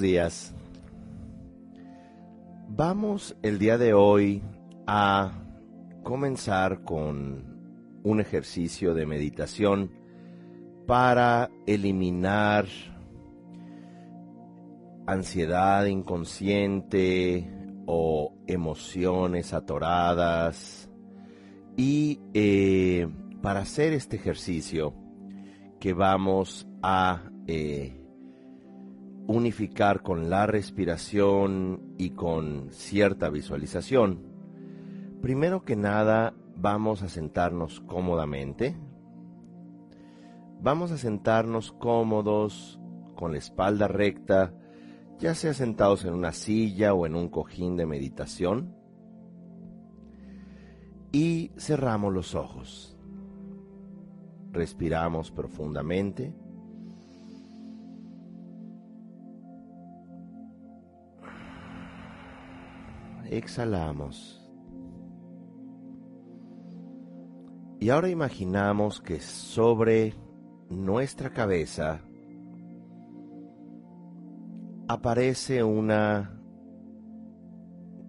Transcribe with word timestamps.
Días. 0.00 0.54
Vamos 2.68 3.36
el 3.42 3.58
día 3.58 3.78
de 3.78 3.94
hoy 3.94 4.42
a 4.86 5.32
comenzar 6.04 6.84
con 6.84 8.00
un 8.04 8.20
ejercicio 8.20 8.94
de 8.94 9.06
meditación 9.06 9.90
para 10.86 11.50
eliminar 11.66 12.66
ansiedad 15.06 15.84
inconsciente 15.86 17.50
o 17.86 18.34
emociones 18.46 19.52
atoradas 19.52 20.88
y 21.76 22.20
eh, 22.34 23.08
para 23.42 23.60
hacer 23.60 23.92
este 23.92 24.16
ejercicio 24.16 24.94
que 25.80 25.92
vamos 25.92 26.68
a 26.82 27.30
eh, 27.46 27.97
unificar 29.28 30.02
con 30.02 30.30
la 30.30 30.46
respiración 30.46 31.94
y 31.98 32.10
con 32.10 32.68
cierta 32.70 33.28
visualización, 33.28 34.22
primero 35.20 35.64
que 35.64 35.76
nada 35.76 36.34
vamos 36.56 37.02
a 37.02 37.10
sentarnos 37.10 37.80
cómodamente. 37.80 38.74
Vamos 40.60 40.90
a 40.92 40.96
sentarnos 40.96 41.72
cómodos, 41.72 42.80
con 43.16 43.32
la 43.32 43.38
espalda 43.38 43.86
recta, 43.86 44.54
ya 45.18 45.34
sea 45.34 45.52
sentados 45.52 46.06
en 46.06 46.14
una 46.14 46.32
silla 46.32 46.94
o 46.94 47.04
en 47.04 47.14
un 47.14 47.28
cojín 47.28 47.76
de 47.76 47.84
meditación. 47.84 48.74
Y 51.12 51.52
cerramos 51.58 52.14
los 52.14 52.34
ojos. 52.34 52.96
Respiramos 54.52 55.30
profundamente. 55.30 56.34
Exhalamos. 63.30 64.34
Y 67.80 67.90
ahora 67.90 68.08
imaginamos 68.08 69.00
que 69.00 69.20
sobre 69.20 70.14
nuestra 70.68 71.30
cabeza 71.30 72.00
aparece 74.88 75.62
una 75.62 76.40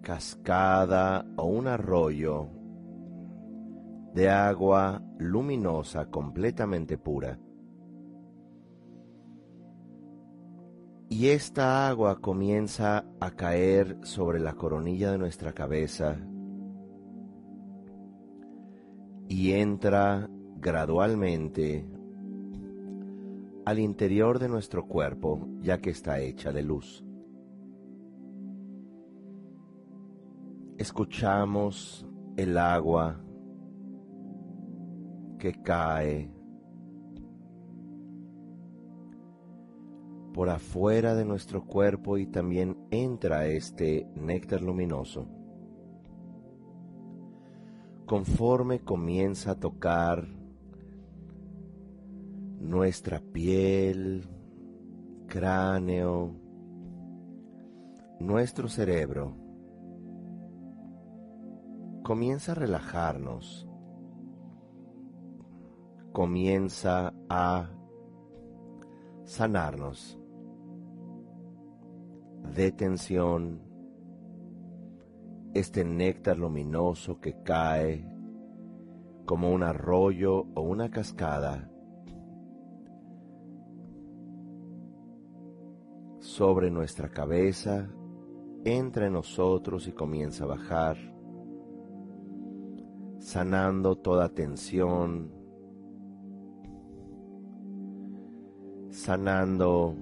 cascada 0.02 1.24
o 1.36 1.44
un 1.44 1.68
arroyo 1.68 2.48
de 4.14 4.28
agua 4.28 5.02
luminosa 5.18 6.06
completamente 6.06 6.98
pura. 6.98 7.38
Y 11.12 11.30
esta 11.30 11.88
agua 11.88 12.20
comienza 12.20 13.04
a 13.18 13.32
caer 13.32 13.98
sobre 14.04 14.38
la 14.38 14.54
coronilla 14.54 15.10
de 15.10 15.18
nuestra 15.18 15.52
cabeza 15.52 16.16
y 19.28 19.50
entra 19.50 20.30
gradualmente 20.60 21.84
al 23.64 23.80
interior 23.80 24.38
de 24.38 24.48
nuestro 24.48 24.86
cuerpo, 24.86 25.48
ya 25.60 25.78
que 25.78 25.90
está 25.90 26.20
hecha 26.20 26.52
de 26.52 26.62
luz. 26.62 27.04
Escuchamos 30.78 32.06
el 32.36 32.56
agua 32.56 33.20
que 35.40 35.60
cae 35.60 36.30
por 40.32 40.48
afuera 40.48 41.14
de 41.14 41.24
nuestro 41.24 41.64
cuerpo 41.64 42.18
y 42.18 42.26
también 42.26 42.76
entra 42.90 43.46
este 43.46 44.06
néctar 44.14 44.62
luminoso. 44.62 45.26
Conforme 48.06 48.80
comienza 48.80 49.52
a 49.52 49.54
tocar 49.56 50.26
nuestra 52.60 53.20
piel, 53.20 54.28
cráneo, 55.26 56.32
nuestro 58.20 58.68
cerebro, 58.68 59.36
comienza 62.02 62.52
a 62.52 62.56
relajarnos, 62.56 63.68
comienza 66.12 67.12
a 67.28 67.70
sanarnos 69.24 70.19
de 72.54 72.72
tensión, 72.72 73.60
este 75.54 75.84
néctar 75.84 76.38
luminoso 76.38 77.20
que 77.20 77.42
cae 77.42 78.04
como 79.24 79.52
un 79.52 79.62
arroyo 79.62 80.46
o 80.54 80.62
una 80.62 80.90
cascada 80.90 81.70
sobre 86.18 86.70
nuestra 86.70 87.08
cabeza, 87.08 87.88
entra 88.64 89.06
en 89.06 89.12
nosotros 89.14 89.86
y 89.86 89.92
comienza 89.92 90.44
a 90.44 90.48
bajar, 90.48 90.96
sanando 93.18 93.96
toda 93.96 94.28
tensión, 94.28 95.32
sanando 98.90 99.94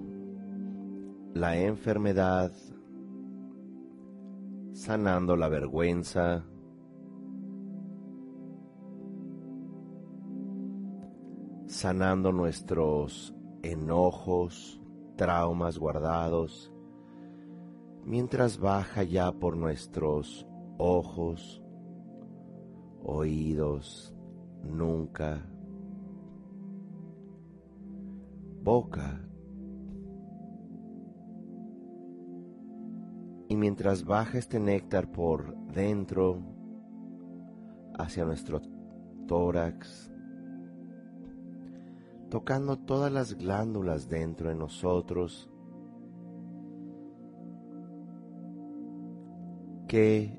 la 1.34 1.56
enfermedad, 1.56 2.52
sanando 4.72 5.36
la 5.36 5.48
vergüenza, 5.48 6.44
sanando 11.66 12.32
nuestros 12.32 13.34
enojos, 13.62 14.80
traumas 15.16 15.78
guardados, 15.78 16.72
mientras 18.04 18.58
baja 18.58 19.02
ya 19.02 19.32
por 19.32 19.56
nuestros 19.56 20.46
ojos, 20.78 21.62
oídos, 23.02 24.14
nunca, 24.62 25.44
boca, 28.62 29.27
Y 33.48 33.56
mientras 33.56 34.04
baja 34.04 34.38
este 34.38 34.60
néctar 34.60 35.10
por 35.10 35.56
dentro, 35.72 36.42
hacia 37.98 38.24
nuestro 38.24 38.60
tórax, 39.26 40.12
tocando 42.30 42.78
todas 42.78 43.10
las 43.10 43.34
glándulas 43.34 44.08
dentro 44.08 44.50
de 44.50 44.54
nosotros, 44.54 45.50
que 49.88 50.38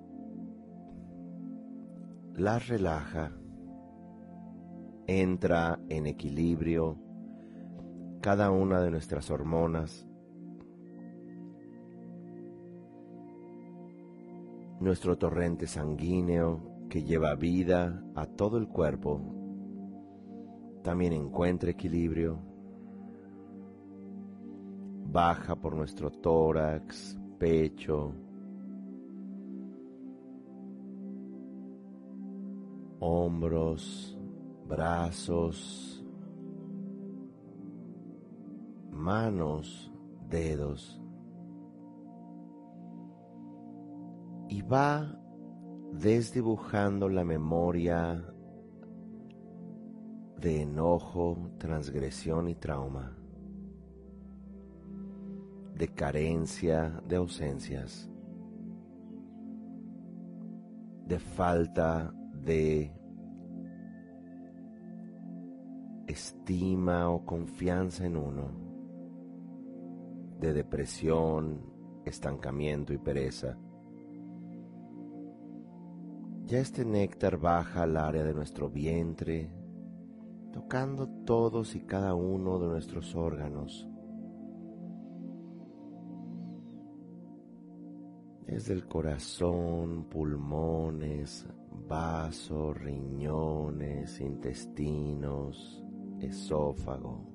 las 2.35 2.67
relaja, 2.67 3.31
entra 5.07 5.79
en 5.89 6.05
equilibrio 6.05 6.97
cada 8.21 8.51
una 8.51 8.81
de 8.81 8.91
nuestras 8.91 9.31
hormonas, 9.31 10.08
nuestro 14.79 15.17
torrente 15.17 15.67
sanguíneo 15.67 16.87
que 16.89 17.03
lleva 17.03 17.35
vida 17.35 18.03
a 18.15 18.25
todo 18.25 18.57
el 18.57 18.67
cuerpo 18.67 19.39
también 20.83 21.13
encuentra 21.13 21.69
equilibrio, 21.69 22.39
baja 25.11 25.55
por 25.55 25.75
nuestro 25.75 26.09
tórax, 26.09 27.19
pecho, 27.37 28.13
hombros, 32.99 34.17
brazos, 34.67 36.05
manos, 38.91 39.91
dedos. 40.29 41.01
Y 44.59 44.61
va 44.61 45.17
desdibujando 45.93 47.07
la 47.07 47.23
memoria 47.23 48.21
de 50.37 50.63
enojo, 50.63 51.51
transgresión 51.57 52.49
y 52.49 52.55
trauma, 52.55 53.17
de 55.75 55.87
carencia, 55.87 57.01
de 57.07 57.15
ausencias, 57.15 58.09
de 61.05 61.19
falta 61.19 62.13
de 62.33 62.93
estima 66.05 67.09
o 67.09 67.25
confianza 67.25 68.05
en 68.05 68.17
uno, 68.17 68.51
de 70.37 70.51
depresión, 70.51 71.61
estancamiento 72.03 72.91
y 72.91 72.97
pereza. 72.97 73.57
Ya 76.49 76.57
este 76.57 76.83
néctar 76.83 77.37
baja 77.37 77.83
al 77.83 77.95
área 77.95 78.23
de 78.23 78.33
nuestro 78.33 78.71
vientre, 78.71 79.51
tocando 80.51 81.07
todos 81.23 81.75
y 81.75 81.81
cada 81.81 82.15
uno 82.15 82.57
de 82.57 82.65
nuestros 82.65 83.13
órganos. 83.13 83.87
Desde 88.47 88.73
el 88.73 88.87
corazón, 88.87 90.05
pulmones, 90.09 91.45
vasos, 91.87 92.75
riñones, 92.75 94.19
intestinos, 94.19 95.85
esófago. 96.19 97.27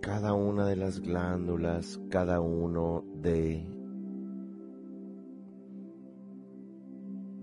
Cada 0.00 0.32
una 0.32 0.64
de 0.64 0.76
las 0.76 1.00
glándulas, 1.00 2.00
cada 2.08 2.40
uno 2.40 3.04
de 3.14 3.77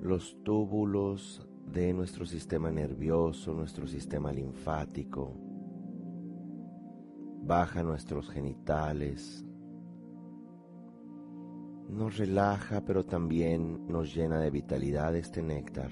los 0.05 0.37
túbulos 0.43 1.45
de 1.65 1.91
nuestro 1.93 2.25
sistema 2.25 2.69
nervioso, 2.69 3.53
nuestro 3.53 3.87
sistema 3.87 4.31
linfático, 4.31 5.35
baja 7.41 7.81
nuestros 7.81 8.29
genitales, 8.29 9.43
nos 11.89 12.17
relaja 12.17 12.81
pero 12.85 13.03
también 13.05 13.87
nos 13.87 14.13
llena 14.15 14.39
de 14.39 14.51
vitalidad 14.51 15.15
este 15.15 15.41
néctar. 15.41 15.91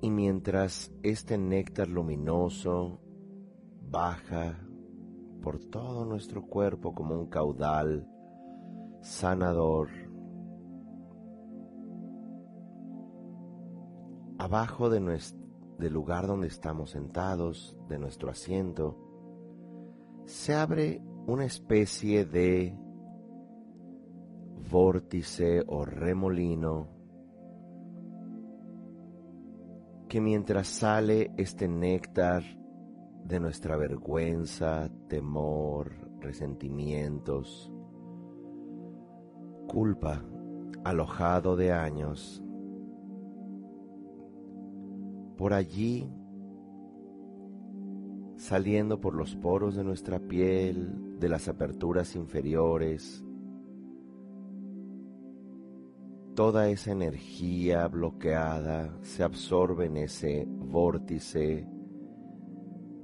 Y 0.00 0.10
mientras 0.10 0.94
este 1.02 1.36
néctar 1.36 1.88
luminoso 1.88 3.00
baja 3.90 4.58
por 5.42 5.58
todo 5.58 6.04
nuestro 6.04 6.46
cuerpo 6.46 6.94
como 6.94 7.18
un 7.18 7.26
caudal 7.26 8.06
sanador, 9.00 9.88
abajo 14.38 14.90
de 14.90 15.00
nuestro, 15.00 15.38
del 15.78 15.92
lugar 15.92 16.26
donde 16.26 16.48
estamos 16.48 16.90
sentados, 16.90 17.76
de 17.88 17.98
nuestro 17.98 18.30
asiento, 18.30 18.96
se 20.24 20.54
abre 20.54 21.02
una 21.26 21.44
especie 21.44 22.24
de 22.24 22.76
vórtice 24.70 25.62
o 25.66 25.84
remolino 25.84 26.88
que 30.08 30.20
mientras 30.20 30.68
sale 30.68 31.32
este 31.36 31.68
néctar 31.68 32.42
de 33.24 33.40
nuestra 33.40 33.76
vergüenza, 33.76 34.90
temor, 35.08 35.92
resentimientos, 36.20 37.70
culpa, 39.68 40.24
alojado 40.82 41.54
de 41.54 41.72
años, 41.72 42.42
por 45.36 45.52
allí, 45.52 46.10
saliendo 48.36 49.00
por 49.00 49.14
los 49.14 49.36
poros 49.36 49.76
de 49.76 49.84
nuestra 49.84 50.18
piel, 50.18 51.18
de 51.20 51.28
las 51.28 51.48
aperturas 51.48 52.16
inferiores, 52.16 53.24
toda 56.34 56.68
esa 56.68 56.92
energía 56.92 57.86
bloqueada 57.88 58.96
se 59.02 59.22
absorbe 59.22 59.86
en 59.86 59.96
ese 59.96 60.46
vórtice 60.48 61.68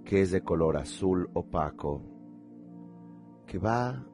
que 0.05 0.22
es 0.22 0.31
de 0.31 0.43
color 0.43 0.76
azul 0.76 1.28
opaco, 1.34 2.02
que 3.46 3.58
va 3.58 4.06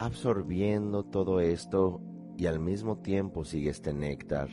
absorbiendo 0.00 1.04
todo 1.04 1.40
esto 1.40 2.00
y 2.38 2.46
al 2.46 2.58
mismo 2.58 2.98
tiempo 2.98 3.44
sigue 3.44 3.70
este 3.70 3.92
néctar. 3.92 4.48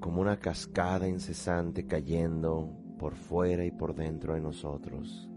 como 0.00 0.20
una 0.20 0.40
cascada 0.40 1.06
incesante 1.06 1.86
cayendo 1.86 2.76
por 2.98 3.14
fuera 3.14 3.64
y 3.64 3.70
por 3.70 3.94
dentro 3.94 4.34
de 4.34 4.40
nosotros. 4.40 5.30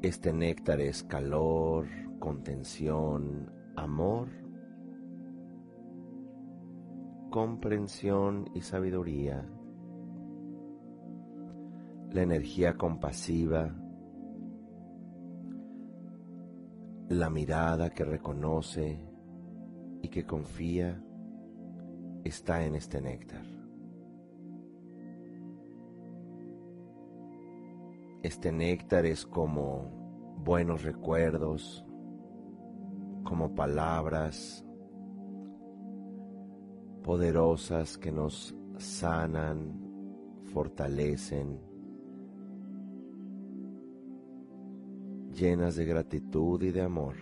Este 0.00 0.32
néctar 0.32 0.80
es 0.80 1.04
calor, 1.04 1.86
contención, 2.18 3.52
amor, 3.76 4.28
comprensión 7.30 8.50
y 8.54 8.62
sabiduría. 8.62 9.46
La 12.12 12.22
energía 12.22 12.76
compasiva, 12.76 13.74
la 17.08 17.30
mirada 17.30 17.90
que 17.90 18.04
reconoce 18.04 18.98
y 20.02 20.08
que 20.08 20.26
confía 20.26 21.02
está 22.24 22.64
en 22.64 22.74
este 22.74 23.00
néctar. 23.00 23.44
Este 28.22 28.52
néctar 28.52 29.06
es 29.06 29.26
como 29.26 30.36
buenos 30.44 30.82
recuerdos, 30.82 31.84
como 33.24 33.54
palabras 33.54 34.64
poderosas 37.02 37.98
que 37.98 38.12
nos 38.12 38.54
sanan, 38.78 39.80
fortalecen, 40.52 41.71
llenas 45.42 45.74
de 45.74 45.84
gratitud 45.84 46.62
y 46.62 46.70
de 46.70 46.82
amor. 46.82 47.16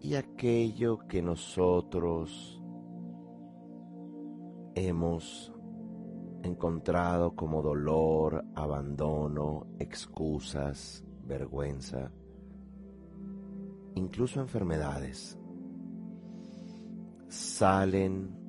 y 0.00 0.14
aquello 0.14 1.00
que 1.06 1.20
nosotros 1.20 2.62
hemos 4.74 5.52
encontrado 6.42 7.34
como 7.36 7.60
dolor, 7.60 8.46
abandono, 8.54 9.66
excusas, 9.78 11.04
vergüenza, 11.26 12.10
incluso 13.96 14.40
enfermedades, 14.40 15.38
salen 17.28 18.47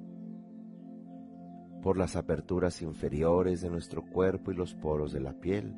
por 1.82 1.98
las 1.98 2.16
aperturas 2.16 2.82
inferiores 2.82 3.62
de 3.62 3.70
nuestro 3.70 4.06
cuerpo 4.06 4.52
y 4.52 4.56
los 4.56 4.74
poros 4.74 5.14
de 5.14 5.22
la 5.22 5.34
piel. 5.34 5.76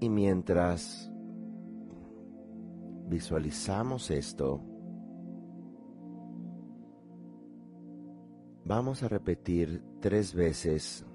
Y 0.00 0.08
mientras 0.08 1.08
visualizamos 3.08 4.10
esto, 4.10 4.60
vamos 8.64 9.04
a 9.04 9.08
repetir 9.08 9.80
tres 10.00 10.34
veces 10.34 11.06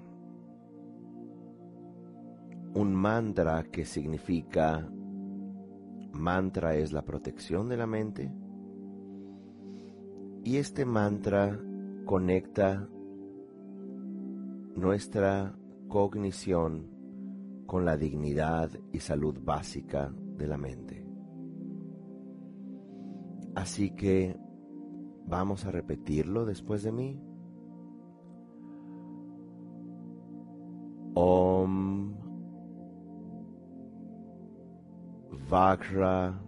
un 2.78 2.94
mantra 2.94 3.64
que 3.64 3.84
significa, 3.84 4.88
mantra 6.12 6.76
es 6.76 6.92
la 6.92 7.02
protección 7.04 7.68
de 7.68 7.76
la 7.76 7.88
mente, 7.88 8.32
y 10.44 10.58
este 10.58 10.84
mantra 10.84 11.58
conecta 12.04 12.88
nuestra 14.76 15.58
cognición 15.88 16.86
con 17.66 17.84
la 17.84 17.96
dignidad 17.96 18.70
y 18.92 19.00
salud 19.00 19.36
básica 19.42 20.14
de 20.36 20.46
la 20.46 20.56
mente. 20.56 21.04
Así 23.56 23.90
que 23.90 24.38
vamos 25.26 25.66
a 25.66 25.72
repetirlo 25.72 26.46
después 26.46 26.84
de 26.84 26.92
mí. 26.92 27.20
Om 31.14 32.17
Vakra 35.48 36.38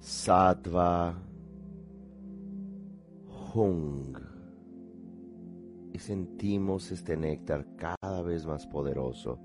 Sattva 0.00 1.14
Hung. 3.54 4.18
Y 5.92 5.98
sentimos 5.98 6.90
este 6.90 7.16
néctar 7.16 7.64
cada 7.76 8.22
vez 8.22 8.44
más 8.46 8.66
poderoso 8.66 9.38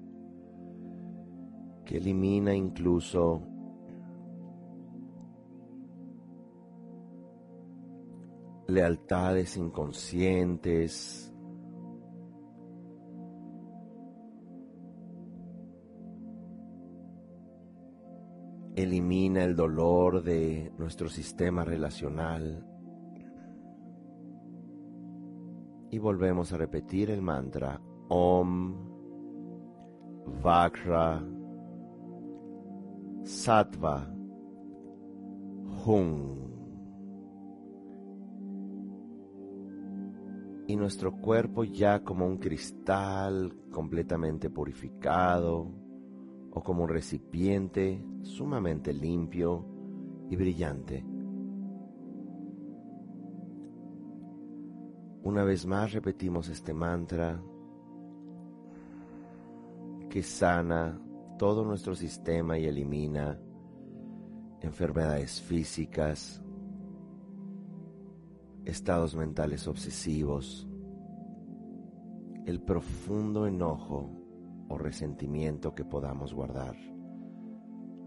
que 1.85 1.97
elimina 1.97 2.55
incluso 2.55 3.43
lealtades 8.67 9.57
inconscientes, 9.57 11.31
elimina 18.77 19.43
el 19.43 19.55
dolor 19.55 20.21
de 20.21 20.71
nuestro 20.77 21.09
sistema 21.09 21.65
relacional 21.65 22.63
y 25.89 25.97
volvemos 25.97 26.53
a 26.53 26.57
repetir 26.57 27.09
el 27.09 27.23
mantra 27.23 27.81
Om 28.07 28.75
Vakra 30.43 31.25
Sattva 33.23 34.13
Hum. 35.85 36.37
Y 40.67 40.75
nuestro 40.75 41.13
cuerpo 41.13 41.63
ya 41.63 42.03
como 42.03 42.27
un 42.27 42.37
cristal 42.37 43.55
completamente 43.71 44.49
purificado 44.49 45.76
o 46.57 46.63
como 46.63 46.83
un 46.85 46.89
recipiente 46.89 48.03
sumamente 48.23 48.91
limpio 48.91 49.63
y 50.27 50.35
brillante. 50.35 51.05
Una 55.21 55.43
vez 55.43 55.67
más 55.67 55.91
repetimos 55.91 56.49
este 56.49 56.73
mantra 56.73 57.39
que 60.09 60.23
sana 60.23 60.99
todo 61.37 61.63
nuestro 61.63 61.93
sistema 61.93 62.57
y 62.57 62.65
elimina 62.65 63.39
enfermedades 64.61 65.39
físicas, 65.39 66.41
estados 68.65 69.15
mentales 69.15 69.67
obsesivos, 69.67 70.67
el 72.47 72.59
profundo 72.63 73.45
enojo 73.45 74.16
o 74.69 74.77
resentimiento 74.77 75.73
que 75.73 75.85
podamos 75.85 76.33
guardar. 76.33 76.75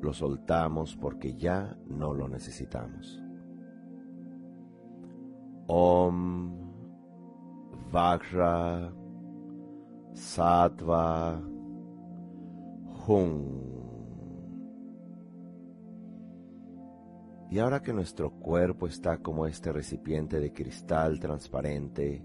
Lo 0.00 0.12
soltamos 0.12 0.97
porque 0.97 1.35
ya 1.35 1.76
no 1.87 2.14
lo 2.14 2.29
necesitamos. 2.29 3.23
Om 5.67 6.59
Vajra 7.93 8.93
Sattva 10.12 11.40
Hum. 13.07 13.71
Y 17.50 17.59
ahora 17.59 17.83
que 17.83 17.93
nuestro 17.93 18.31
cuerpo 18.31 18.87
está 18.87 19.19
como 19.19 19.47
este 19.47 19.73
recipiente 19.73 20.38
de 20.38 20.52
cristal 20.52 21.19
transparente, 21.19 22.23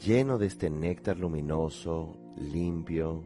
lleno 0.00 0.38
de 0.38 0.46
este 0.46 0.70
néctar 0.70 1.18
luminoso, 1.18 2.16
limpio, 2.36 3.22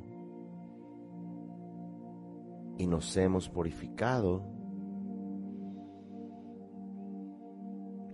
y 2.77 2.87
nos 2.87 3.17
hemos 3.17 3.49
purificado, 3.49 4.45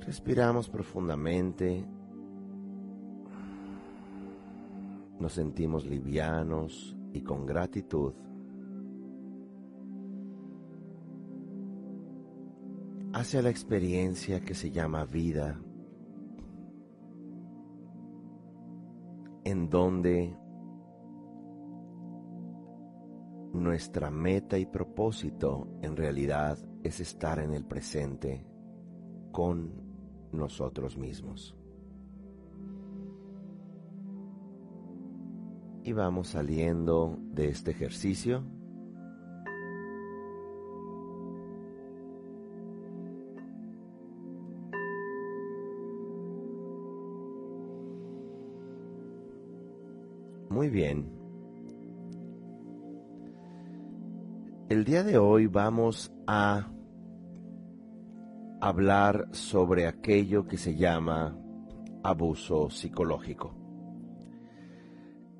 respiramos 0.00 0.68
profundamente, 0.68 1.86
nos 5.18 5.32
sentimos 5.32 5.86
livianos 5.86 6.96
y 7.12 7.22
con 7.22 7.46
gratitud. 7.46 8.12
hacia 13.12 13.42
la 13.42 13.50
experiencia 13.50 14.40
que 14.40 14.54
se 14.54 14.70
llama 14.70 15.04
vida, 15.04 15.60
en 19.50 19.68
donde 19.68 20.36
nuestra 23.52 24.10
meta 24.10 24.58
y 24.58 24.66
propósito 24.66 25.66
en 25.82 25.96
realidad 25.96 26.56
es 26.84 27.00
estar 27.00 27.40
en 27.40 27.52
el 27.52 27.64
presente 27.64 28.46
con 29.32 29.72
nosotros 30.32 30.96
mismos. 30.96 31.56
Y 35.82 35.92
vamos 35.92 36.28
saliendo 36.28 37.18
de 37.32 37.48
este 37.48 37.72
ejercicio 37.72 38.44
Muy 50.60 50.68
bien. 50.68 51.10
El 54.68 54.84
día 54.84 55.02
de 55.02 55.16
hoy 55.16 55.46
vamos 55.46 56.12
a 56.26 56.70
hablar 58.60 59.28
sobre 59.32 59.86
aquello 59.86 60.46
que 60.46 60.58
se 60.58 60.76
llama 60.76 61.34
abuso 62.02 62.68
psicológico. 62.68 63.56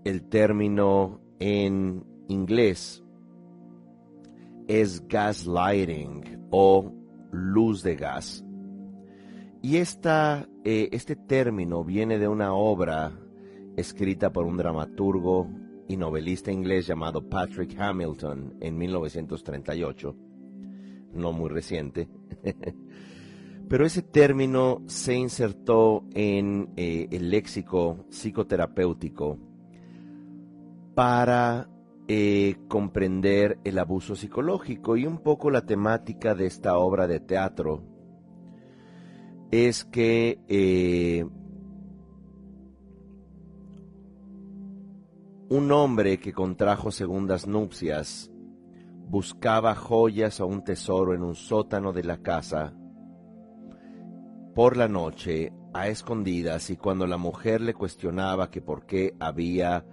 El 0.04 0.26
término 0.30 1.20
en 1.38 2.02
inglés 2.28 3.04
es 4.68 5.06
gaslighting 5.06 6.48
o 6.50 6.94
luz 7.30 7.82
de 7.82 7.94
gas. 7.94 8.42
Y 9.60 9.76
esta, 9.76 10.48
eh, 10.64 10.88
este 10.92 11.14
término 11.14 11.84
viene 11.84 12.18
de 12.18 12.26
una 12.26 12.54
obra 12.54 13.12
escrita 13.76 14.32
por 14.32 14.44
un 14.44 14.56
dramaturgo 14.56 15.48
y 15.88 15.96
novelista 15.96 16.52
inglés 16.52 16.86
llamado 16.86 17.28
Patrick 17.28 17.78
Hamilton 17.78 18.54
en 18.60 18.78
1938, 18.78 20.16
no 21.14 21.32
muy 21.32 21.48
reciente. 21.48 22.08
Pero 23.68 23.86
ese 23.86 24.02
término 24.02 24.82
se 24.86 25.14
insertó 25.14 26.04
en 26.12 26.70
eh, 26.76 27.06
el 27.10 27.30
léxico 27.30 28.04
psicoterapéutico 28.08 29.38
para 30.94 31.68
eh, 32.08 32.56
comprender 32.66 33.58
el 33.62 33.78
abuso 33.78 34.16
psicológico 34.16 34.96
y 34.96 35.06
un 35.06 35.18
poco 35.18 35.50
la 35.50 35.64
temática 35.64 36.34
de 36.34 36.46
esta 36.46 36.76
obra 36.78 37.06
de 37.06 37.20
teatro 37.20 37.84
es 39.52 39.84
que 39.84 40.40
eh, 40.48 41.24
Un 45.50 45.70
hombre 45.72 46.20
que 46.20 46.32
contrajo 46.32 46.92
segundas 46.92 47.48
nupcias 47.48 48.30
buscaba 49.08 49.74
joyas 49.74 50.40
o 50.40 50.46
un 50.46 50.62
tesoro 50.62 51.12
en 51.12 51.24
un 51.24 51.34
sótano 51.34 51.92
de 51.92 52.04
la 52.04 52.18
casa 52.18 52.72
por 54.54 54.76
la 54.76 54.86
noche 54.86 55.52
a 55.74 55.88
escondidas 55.88 56.70
y 56.70 56.76
cuando 56.76 57.04
la 57.04 57.16
mujer 57.16 57.62
le 57.62 57.74
cuestionaba 57.74 58.48
que 58.48 58.62
por 58.62 58.86
qué 58.86 59.16
había 59.18 59.84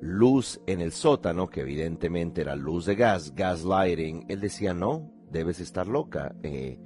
luz 0.00 0.58
en 0.66 0.80
el 0.80 0.92
sótano, 0.92 1.50
que 1.50 1.60
evidentemente 1.60 2.40
era 2.40 2.56
luz 2.56 2.86
de 2.86 2.94
gas, 2.94 3.34
gaslighting, 3.34 4.24
él 4.28 4.40
decía, 4.40 4.72
no, 4.72 5.12
debes 5.30 5.60
estar 5.60 5.86
loca, 5.86 6.34
eh, 6.42 6.80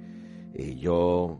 eh, 0.53 0.75
yo 0.75 1.39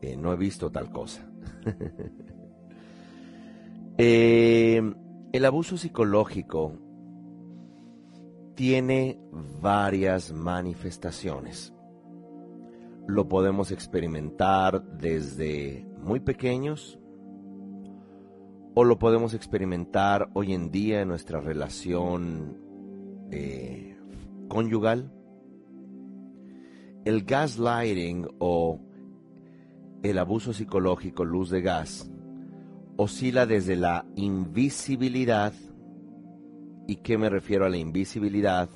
eh, 0.00 0.16
no 0.16 0.32
he 0.32 0.36
visto 0.36 0.72
tal 0.72 0.90
cosa. 0.90 1.30
El 5.32 5.44
abuso 5.44 5.76
psicológico 5.76 6.72
tiene 8.56 9.20
varias 9.62 10.32
manifestaciones. 10.32 11.72
Lo 13.06 13.28
podemos 13.28 13.70
experimentar 13.70 14.82
desde 14.98 15.86
muy 16.02 16.18
pequeños 16.18 16.98
o 18.74 18.82
lo 18.82 18.98
podemos 18.98 19.32
experimentar 19.32 20.30
hoy 20.34 20.52
en 20.52 20.72
día 20.72 21.02
en 21.02 21.08
nuestra 21.08 21.40
relación 21.40 22.58
eh, 23.30 23.96
conyugal. 24.48 25.12
El 27.04 27.22
gaslighting 27.22 28.26
o 28.40 28.80
el 30.02 30.18
abuso 30.18 30.52
psicológico, 30.52 31.24
luz 31.24 31.50
de 31.50 31.62
gas, 31.62 32.10
oscila 33.02 33.46
desde 33.46 33.76
la 33.76 34.04
invisibilidad. 34.14 35.54
¿Y 36.86 36.96
qué 36.96 37.16
me 37.16 37.30
refiero 37.30 37.64
a 37.64 37.70
la 37.70 37.78
invisibilidad? 37.78 38.68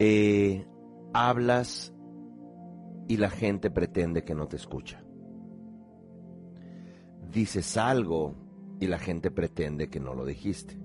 Eh, 0.00 0.66
hablas 1.14 1.94
y 3.06 3.16
la 3.18 3.30
gente 3.30 3.70
pretende 3.70 4.24
que 4.24 4.34
no 4.34 4.48
te 4.48 4.56
escucha. 4.56 5.04
Dices 7.30 7.76
algo 7.76 8.34
y 8.80 8.88
la 8.88 8.98
gente 8.98 9.30
pretende 9.30 9.88
que 9.88 10.00
no 10.00 10.12
lo 10.14 10.24
dijiste. 10.24 10.80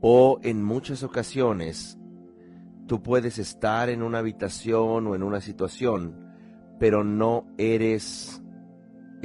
O 0.00 0.38
en 0.42 0.64
muchas 0.64 1.02
ocasiones 1.02 1.98
tú 2.86 3.02
puedes 3.02 3.38
estar 3.38 3.90
en 3.90 4.02
una 4.02 4.20
habitación 4.20 5.06
o 5.06 5.14
en 5.14 5.22
una 5.22 5.42
situación, 5.42 6.16
pero 6.78 7.04
no 7.04 7.46
eres 7.58 8.40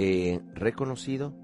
eh, 0.01 0.39
reconocido. 0.53 1.35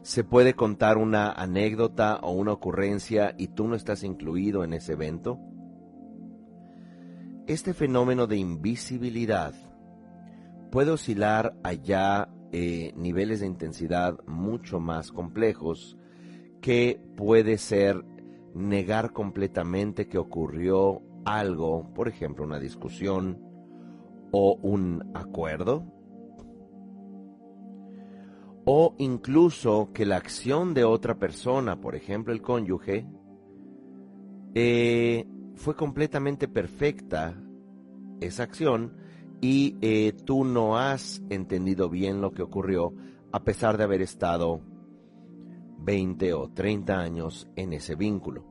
Se 0.00 0.24
puede 0.24 0.54
contar 0.54 0.96
una 0.96 1.30
anécdota 1.30 2.20
o 2.22 2.32
una 2.32 2.52
ocurrencia 2.52 3.34
y 3.36 3.48
tú 3.48 3.68
no 3.68 3.74
estás 3.74 4.02
incluido 4.02 4.64
en 4.64 4.72
ese 4.72 4.94
evento. 4.94 5.38
Este 7.46 7.74
fenómeno 7.74 8.26
de 8.26 8.38
invisibilidad 8.38 9.52
puede 10.70 10.90
oscilar 10.90 11.54
allá 11.62 12.30
eh, 12.50 12.94
niveles 12.96 13.40
de 13.40 13.46
intensidad 13.46 14.18
mucho 14.26 14.80
más 14.80 15.12
complejos 15.12 15.98
que 16.62 16.98
puede 17.14 17.58
ser 17.58 18.02
negar 18.54 19.12
completamente 19.12 20.08
que 20.08 20.16
ocurrió 20.16 21.02
algo, 21.26 21.92
por 21.92 22.08
ejemplo, 22.08 22.42
una 22.42 22.58
discusión 22.58 23.53
o 24.36 24.56
un 24.62 25.12
acuerdo, 25.14 25.84
o 28.64 28.96
incluso 28.98 29.92
que 29.94 30.04
la 30.04 30.16
acción 30.16 30.74
de 30.74 30.82
otra 30.82 31.20
persona, 31.20 31.80
por 31.80 31.94
ejemplo 31.94 32.32
el 32.32 32.42
cónyuge, 32.42 33.06
eh, 34.56 35.24
fue 35.54 35.76
completamente 35.76 36.48
perfecta 36.48 37.40
esa 38.20 38.42
acción 38.42 38.96
y 39.40 39.76
eh, 39.80 40.12
tú 40.24 40.42
no 40.42 40.78
has 40.78 41.22
entendido 41.30 41.88
bien 41.88 42.20
lo 42.20 42.32
que 42.32 42.42
ocurrió 42.42 42.92
a 43.30 43.44
pesar 43.44 43.78
de 43.78 43.84
haber 43.84 44.02
estado 44.02 44.62
20 45.78 46.34
o 46.34 46.50
30 46.50 46.98
años 46.98 47.48
en 47.54 47.72
ese 47.72 47.94
vínculo. 47.94 48.44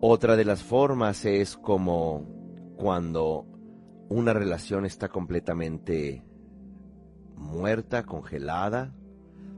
Otra 0.00 0.36
de 0.36 0.44
las 0.44 0.62
formas 0.62 1.24
es 1.24 1.56
como 1.56 2.41
cuando 2.82 3.46
una 4.08 4.32
relación 4.32 4.84
está 4.84 5.08
completamente 5.08 6.24
muerta, 7.36 8.02
congelada, 8.02 8.92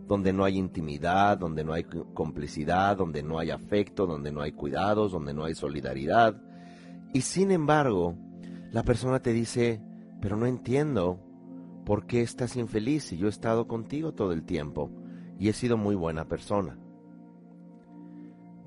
donde 0.06 0.34
no 0.34 0.44
hay 0.44 0.58
intimidad, 0.58 1.38
donde 1.38 1.64
no 1.64 1.72
hay 1.72 1.84
complicidad, 1.84 2.98
donde 2.98 3.22
no 3.22 3.38
hay 3.38 3.48
afecto, 3.48 4.06
donde 4.06 4.30
no 4.30 4.42
hay 4.42 4.52
cuidados, 4.52 5.10
donde 5.10 5.32
no 5.32 5.44
hay 5.44 5.54
solidaridad. 5.54 6.38
Y 7.14 7.22
sin 7.22 7.50
embargo, 7.50 8.14
la 8.72 8.82
persona 8.82 9.22
te 9.22 9.32
dice, 9.32 9.80
pero 10.20 10.36
no 10.36 10.44
entiendo 10.44 11.18
por 11.86 12.04
qué 12.04 12.20
estás 12.20 12.56
infeliz 12.56 13.04
si 13.04 13.16
yo 13.16 13.28
he 13.28 13.30
estado 13.30 13.66
contigo 13.66 14.12
todo 14.12 14.32
el 14.32 14.44
tiempo 14.44 14.90
y 15.38 15.48
he 15.48 15.54
sido 15.54 15.78
muy 15.78 15.94
buena 15.94 16.28
persona. 16.28 16.78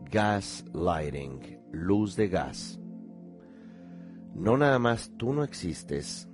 Gaslighting, 0.10 1.60
luz 1.72 2.16
de 2.16 2.28
gas. 2.28 2.80
No 4.38 4.58
nada 4.58 4.80
más 4.80 5.12
tú 5.18 5.34
no 5.34 5.44
existes, 5.44 6.30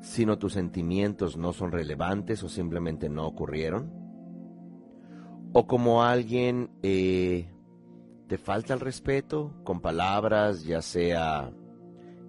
sino 0.00 0.38
tus 0.38 0.54
sentimientos 0.54 1.36
no 1.36 1.52
son 1.52 1.72
relevantes 1.72 2.42
o 2.42 2.48
simplemente 2.48 3.08
no 3.08 3.26
ocurrieron 3.26 4.02
o 5.52 5.66
como 5.66 6.02
alguien 6.02 6.70
eh, 6.82 7.46
te 8.26 8.38
falta 8.38 8.74
el 8.74 8.80
respeto 8.80 9.52
con 9.64 9.80
palabras, 9.80 10.64
ya 10.64 10.80
sea 10.80 11.52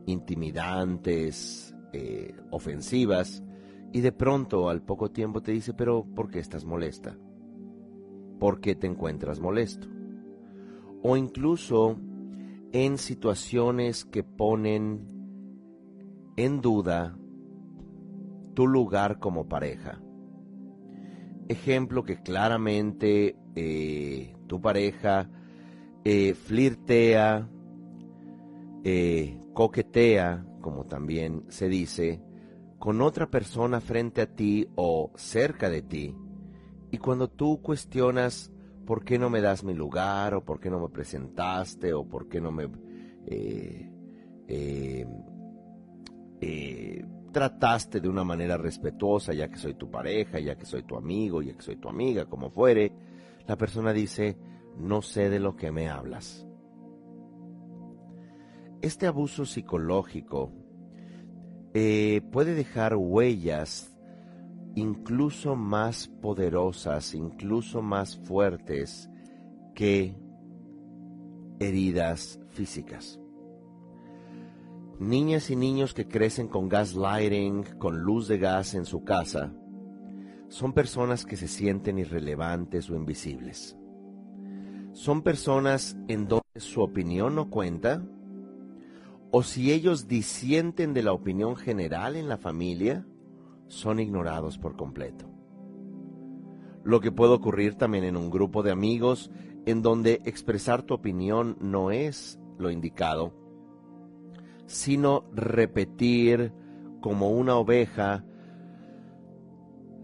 intimidantes, 0.05 1.73
eh, 1.93 2.35
ofensivas, 2.51 3.41
y 3.93 4.01
de 4.01 4.11
pronto 4.11 4.69
al 4.69 4.81
poco 4.81 5.11
tiempo 5.11 5.41
te 5.41 5.53
dice, 5.53 5.73
pero 5.73 6.03
¿por 6.03 6.29
qué 6.29 6.39
estás 6.39 6.65
molesta? 6.65 7.17
¿Por 8.39 8.59
qué 8.59 8.75
te 8.75 8.87
encuentras 8.87 9.39
molesto? 9.39 9.87
O 11.01 11.15
incluso 11.15 11.97
en 12.73 12.97
situaciones 12.97 14.03
que 14.03 14.23
ponen 14.23 15.07
en 16.35 16.59
duda 16.59 17.15
tu 18.55 18.67
lugar 18.67 19.19
como 19.19 19.47
pareja. 19.47 20.01
Ejemplo 21.47 22.03
que 22.03 22.21
claramente 22.21 23.37
eh, 23.55 24.35
tu 24.47 24.59
pareja 24.59 25.29
eh, 26.03 26.33
flirtea, 26.33 27.47
eh, 28.83 29.39
coquetea, 29.53 30.45
como 30.61 30.85
también 30.85 31.45
se 31.49 31.69
dice, 31.69 32.23
con 32.79 33.01
otra 33.01 33.29
persona 33.29 33.81
frente 33.81 34.21
a 34.21 34.35
ti 34.35 34.67
o 34.75 35.11
cerca 35.15 35.69
de 35.69 35.81
ti, 35.83 36.15
y 36.91 36.97
cuando 36.97 37.29
tú 37.29 37.61
cuestionas 37.61 38.52
por 38.85 39.03
qué 39.03 39.17
no 39.17 39.29
me 39.29 39.41
das 39.41 39.63
mi 39.63 39.73
lugar, 39.73 40.33
o 40.33 40.43
por 40.43 40.59
qué 40.59 40.69
no 40.69 40.79
me 40.79 40.89
presentaste, 40.89 41.93
o 41.93 42.05
por 42.07 42.27
qué 42.27 42.41
no 42.41 42.51
me 42.51 42.69
trataste 47.33 47.99
de 47.99 48.07
una 48.07 48.23
manera 48.23 48.55
respetuosa, 48.55 49.33
ya 49.33 49.49
que 49.49 49.57
soy 49.57 49.73
tu 49.73 49.91
pareja, 49.91 50.39
ya 50.39 50.55
que 50.55 50.65
soy 50.65 50.83
tu 50.83 50.95
amigo, 50.95 51.41
ya 51.41 51.53
que 51.53 51.61
soy 51.61 51.75
tu 51.75 51.89
amiga, 51.89 52.25
como 52.25 52.49
fuere, 52.49 52.93
la 53.45 53.57
persona 53.57 53.91
dice, 53.91 54.37
no 54.77 55.01
sé 55.01 55.29
de 55.29 55.39
lo 55.39 55.57
que 55.57 55.71
me 55.71 55.89
hablas. 55.89 56.47
Este 58.81 59.07
abuso 59.07 59.45
psicológico 59.45 60.53
eh, 61.73 62.21
puede 62.31 62.53
dejar 62.53 62.95
huellas 62.95 63.92
incluso 64.75 65.55
más 65.55 66.07
poderosas, 66.07 67.13
incluso 67.13 67.81
más 67.81 68.17
fuertes 68.17 69.09
que 69.75 70.15
heridas 71.59 72.39
físicas. 72.49 73.19
Niñas 74.99 75.49
y 75.49 75.55
niños 75.55 75.93
que 75.93 76.07
crecen 76.07 76.47
con 76.47 76.69
gaslighting, 76.69 77.63
con 77.77 77.99
luz 77.99 78.27
de 78.27 78.37
gas 78.37 78.73
en 78.73 78.85
su 78.85 79.03
casa, 79.03 79.53
son 80.47 80.73
personas 80.73 81.25
que 81.25 81.35
se 81.35 81.47
sienten 81.47 81.97
irrelevantes 81.97 82.89
o 82.89 82.95
invisibles. 82.95 83.75
Son 84.91 85.23
personas 85.23 85.97
en 86.07 86.27
donde 86.27 86.59
su 86.59 86.81
opinión 86.81 87.33
no 87.33 87.49
cuenta, 87.49 88.05
o 89.31 89.41
si 89.41 89.71
ellos 89.71 90.07
disienten 90.07 90.93
de 90.93 91.01
la 91.01 91.11
opinión 91.11 91.55
general 91.55 92.15
en 92.15 92.29
la 92.29 92.37
familia, 92.37 93.03
son 93.67 93.99
ignorados 93.99 94.57
por 94.57 94.75
completo. 94.75 95.29
Lo 96.83 96.99
que 96.99 97.11
puede 97.11 97.33
ocurrir 97.33 97.75
también 97.75 98.03
en 98.03 98.17
un 98.17 98.29
grupo 98.29 98.61
de 98.61 98.71
amigos 98.71 99.31
en 99.65 99.81
donde 99.81 100.21
expresar 100.25 100.83
tu 100.83 100.93
opinión 100.93 101.57
no 101.61 101.91
es 101.91 102.39
lo 102.57 102.69
indicado, 102.71 103.33
sino 104.65 105.25
repetir 105.33 106.53
como 107.01 107.29
una 107.29 107.55
oveja 107.55 108.25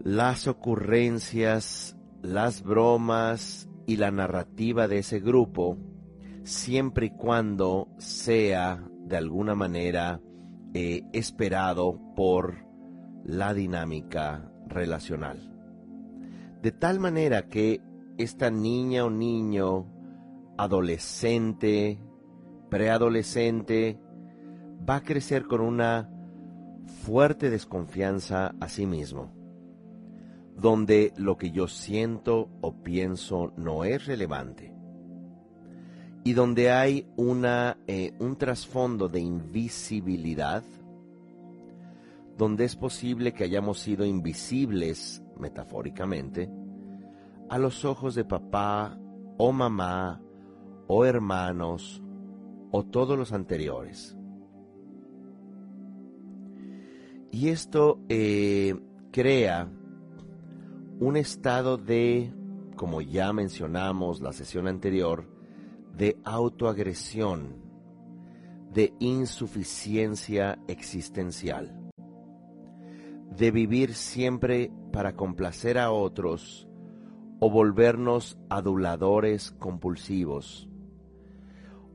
las 0.02 0.46
ocurrencias, 0.46 1.96
las 2.22 2.62
bromas 2.62 3.68
y 3.86 3.96
la 3.96 4.10
narrativa 4.10 4.88
de 4.88 4.98
ese 4.98 5.20
grupo, 5.20 5.76
siempre 6.42 7.06
y 7.06 7.10
cuando 7.10 7.88
sea 7.98 8.82
de 9.04 9.16
alguna 9.16 9.54
manera 9.54 10.20
eh, 10.72 11.02
esperado 11.12 12.00
por 12.14 12.69
la 13.24 13.54
dinámica 13.54 14.50
relacional. 14.66 15.38
De 16.62 16.72
tal 16.72 17.00
manera 17.00 17.48
que 17.48 17.80
esta 18.18 18.50
niña 18.50 19.04
o 19.04 19.10
niño, 19.10 19.86
adolescente, 20.58 21.98
preadolescente, 22.68 23.98
va 24.88 24.96
a 24.96 25.02
crecer 25.02 25.44
con 25.44 25.60
una 25.60 26.10
fuerte 27.04 27.50
desconfianza 27.50 28.54
a 28.60 28.68
sí 28.68 28.86
mismo, 28.86 29.32
donde 30.56 31.12
lo 31.16 31.36
que 31.36 31.50
yo 31.50 31.66
siento 31.66 32.50
o 32.60 32.82
pienso 32.82 33.52
no 33.56 33.84
es 33.84 34.06
relevante, 34.06 34.74
y 36.24 36.34
donde 36.34 36.70
hay 36.70 37.06
una, 37.16 37.78
eh, 37.86 38.12
un 38.18 38.36
trasfondo 38.36 39.08
de 39.08 39.20
invisibilidad, 39.20 40.62
donde 42.40 42.64
es 42.64 42.74
posible 42.74 43.34
que 43.34 43.44
hayamos 43.44 43.80
sido 43.80 44.06
invisibles, 44.06 45.22
metafóricamente, 45.38 46.50
a 47.50 47.58
los 47.58 47.84
ojos 47.84 48.14
de 48.14 48.24
papá 48.24 48.98
o 49.36 49.52
mamá 49.52 50.22
o 50.86 51.04
hermanos 51.04 52.02
o 52.70 52.82
todos 52.82 53.18
los 53.18 53.34
anteriores. 53.34 54.16
Y 57.30 57.50
esto 57.50 58.00
eh, 58.08 58.74
crea 59.12 59.70
un 60.98 61.18
estado 61.18 61.76
de, 61.76 62.32
como 62.74 63.02
ya 63.02 63.34
mencionamos 63.34 64.22
la 64.22 64.32
sesión 64.32 64.66
anterior, 64.66 65.28
de 65.94 66.18
autoagresión, 66.24 67.56
de 68.72 68.94
insuficiencia 68.98 70.58
existencial, 70.68 71.79
de 73.36 73.50
vivir 73.50 73.94
siempre 73.94 74.70
para 74.92 75.14
complacer 75.14 75.78
a 75.78 75.90
otros 75.90 76.68
o 77.38 77.50
volvernos 77.50 78.38
aduladores 78.50 79.52
compulsivos, 79.52 80.68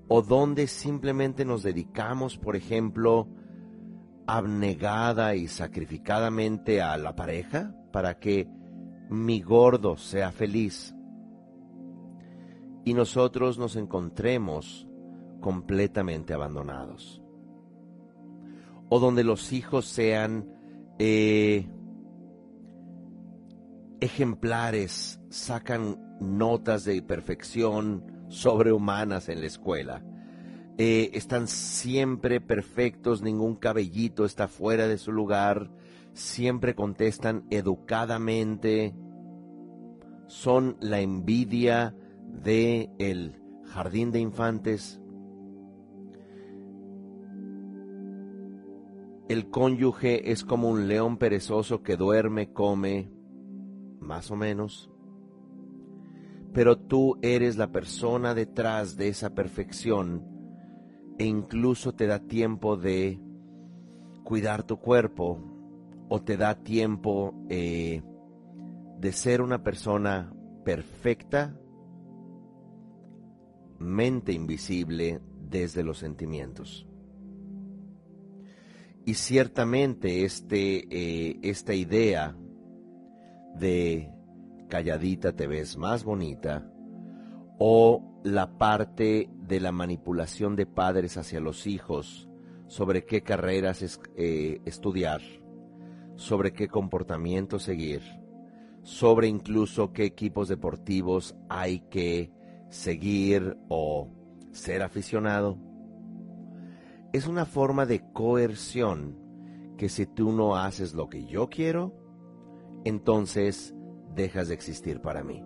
o 0.07 0.21
donde 0.21 0.67
simplemente 0.67 1.45
nos 1.45 1.61
dedicamos, 1.61 2.37
por 2.37 2.55
ejemplo, 2.55 3.27
abnegada 4.27 5.35
y 5.35 5.47
sacrificadamente 5.47 6.81
a 6.81 6.97
la 6.97 7.15
pareja 7.15 7.75
para 7.91 8.17
que 8.17 8.47
mi 9.09 9.41
gordo 9.41 9.97
sea 9.97 10.31
feliz 10.31 10.95
y 12.85 12.93
nosotros 12.93 13.57
nos 13.57 13.75
encontremos 13.75 14.87
completamente 15.41 16.33
abandonados. 16.33 17.21
O 18.89 18.99
donde 18.99 19.23
los 19.23 19.51
hijos 19.53 19.85
sean 19.85 20.54
eh, 20.99 21.67
ejemplares, 23.99 25.19
sacan 25.29 25.97
notas 26.19 26.85
de 26.85 27.01
perfección 27.01 28.25
sobrehumanas 28.29 29.29
en 29.29 29.41
la 29.41 29.47
escuela. 29.47 30.03
Eh, 30.77 31.11
están 31.13 31.47
siempre 31.47 32.41
perfectos, 32.41 33.21
ningún 33.21 33.55
cabellito 33.55 34.25
está 34.25 34.47
fuera 34.47 34.87
de 34.87 34.97
su 34.97 35.11
lugar, 35.11 35.71
siempre 36.13 36.75
contestan 36.75 37.45
educadamente, 37.49 38.93
son 40.27 40.75
la 40.81 40.99
envidia 40.99 41.95
de 42.27 42.89
el 42.99 43.41
jardín 43.65 44.11
de 44.11 44.19
infantes. 44.19 44.99
El 49.27 49.49
cónyuge 49.49 50.31
es 50.31 50.43
como 50.43 50.69
un 50.69 50.87
león 50.87 51.17
perezoso 51.17 51.81
que 51.81 51.97
duerme, 51.97 52.53
come, 52.53 53.09
más 53.99 54.29
o 54.29 54.35
menos. 54.35 54.91
Pero 56.53 56.77
tú 56.77 57.17
eres 57.23 57.57
la 57.57 57.71
persona 57.71 58.35
detrás 58.35 58.97
de 58.97 59.07
esa 59.07 59.33
perfección 59.33 60.23
e 61.17 61.25
incluso 61.25 61.93
te 61.93 62.05
da 62.05 62.19
tiempo 62.19 62.77
de 62.77 63.19
cuidar 64.23 64.63
tu 64.63 64.77
cuerpo 64.77 65.39
o 66.07 66.21
te 66.21 66.37
da 66.37 66.55
tiempo 66.63 67.33
eh, 67.49 68.03
de 68.99 69.11
ser 69.11 69.41
una 69.41 69.63
persona 69.63 70.31
perfecta, 70.63 71.59
mente 73.79 74.33
invisible 74.33 75.19
desde 75.49 75.83
los 75.83 75.97
sentimientos. 75.97 76.87
Y 79.05 79.13
ciertamente 79.13 80.25
este, 80.25 80.87
eh, 80.89 81.39
esta 81.43 81.73
idea 81.73 82.35
de 83.55 84.11
calladita 84.67 85.33
te 85.33 85.47
ves 85.47 85.77
más 85.77 86.03
bonita 86.03 86.67
o 87.59 88.21
la 88.23 88.57
parte 88.57 89.29
de 89.47 89.59
la 89.59 89.71
manipulación 89.71 90.55
de 90.55 90.65
padres 90.65 91.17
hacia 91.17 91.39
los 91.39 91.67
hijos 91.67 92.27
sobre 92.67 93.05
qué 93.05 93.21
carreras 93.21 93.99
eh, 94.15 94.59
estudiar, 94.65 95.21
sobre 96.15 96.51
qué 96.51 96.67
comportamiento 96.67 97.59
seguir, 97.59 98.01
sobre 98.81 99.27
incluso 99.27 99.93
qué 99.93 100.05
equipos 100.05 100.47
deportivos 100.47 101.35
hay 101.47 101.81
que 101.91 102.31
seguir 102.69 103.55
o 103.69 104.09
ser 104.51 104.81
aficionado. 104.81 105.57
Es 107.15 107.27
una 107.27 107.45
forma 107.45 107.85
de 107.85 108.11
coerción 108.11 109.15
que 109.77 109.87
si 109.87 110.05
tú 110.05 110.33
no 110.33 110.57
haces 110.57 110.93
lo 110.93 111.07
que 111.07 111.25
yo 111.25 111.47
quiero, 111.47 111.93
entonces 112.83 113.73
dejas 114.13 114.49
de 114.49 114.55
existir 114.55 114.99
para 114.99 115.23
mí. 115.23 115.41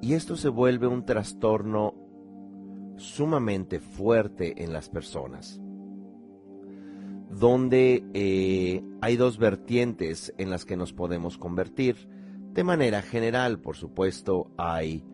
Y 0.00 0.12
esto 0.12 0.36
se 0.36 0.48
vuelve 0.48 0.86
un 0.86 1.04
trastorno 1.04 1.96
sumamente 2.98 3.80
fuerte 3.80 4.62
en 4.62 4.72
las 4.72 4.88
personas, 4.88 5.60
donde 7.28 8.04
eh, 8.14 8.84
hay 9.00 9.16
dos 9.16 9.38
vertientes 9.38 10.32
en 10.38 10.50
las 10.50 10.64
que 10.64 10.76
nos 10.76 10.92
podemos 10.92 11.36
convertir. 11.36 11.96
De 12.52 12.62
manera 12.62 13.02
general, 13.02 13.58
por 13.58 13.74
supuesto, 13.74 14.52
hay 14.56 15.04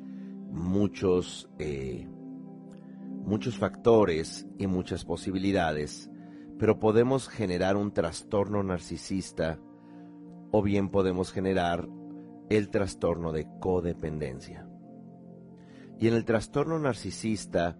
muchos, 0.51 1.49
eh, 1.59 2.07
muchos 3.27 3.59
factores 3.59 4.47
y 4.57 4.69
muchas 4.69 5.05
posibilidades, 5.05 6.09
pero 6.59 6.79
podemos 6.79 7.29
generar 7.29 7.77
un 7.77 7.93
trastorno 7.93 8.62
narcisista 8.62 9.59
o 10.53 10.62
bien 10.62 10.89
podemos 10.89 11.33
generar 11.33 11.89
el 12.49 12.71
trastorno 12.71 13.33
de 13.33 13.49
codependencia. 13.61 14.69
Y 15.99 16.07
en 16.07 16.15
el 16.15 16.25
trastorno 16.25 16.79
narcisista 16.79 17.77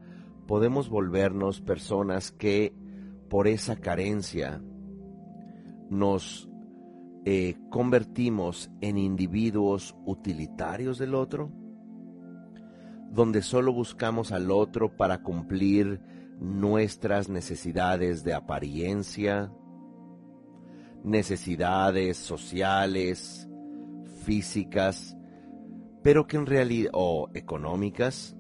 podemos 0.47 0.89
volvernos 0.89 1.61
personas 1.61 2.33
que 2.33 2.75
por 3.31 3.47
esa 3.47 3.77
carencia 3.77 4.61
nos 5.91 6.49
eh, 7.25 7.57
convertimos 7.71 8.71
en 8.81 8.99
individuos 8.99 9.97
utilitarios 10.05 10.99
del 10.99 11.15
otro, 11.15 11.53
donde 13.17 13.41
solo 13.41 13.73
buscamos 13.73 14.31
al 14.31 14.51
otro 14.51 14.95
para 14.95 15.23
cumplir 15.23 16.03
nuestras 16.39 17.31
necesidades 17.31 18.23
de 18.25 18.35
apariencia, 18.35 19.51
necesidades 21.03 22.19
sociales, 22.19 23.49
físicas, 24.25 25.17
pero 26.03 26.27
que 26.27 26.37
en 26.37 26.45
realidad, 26.45 26.91
o 26.93 27.31
económicas, 27.33 28.37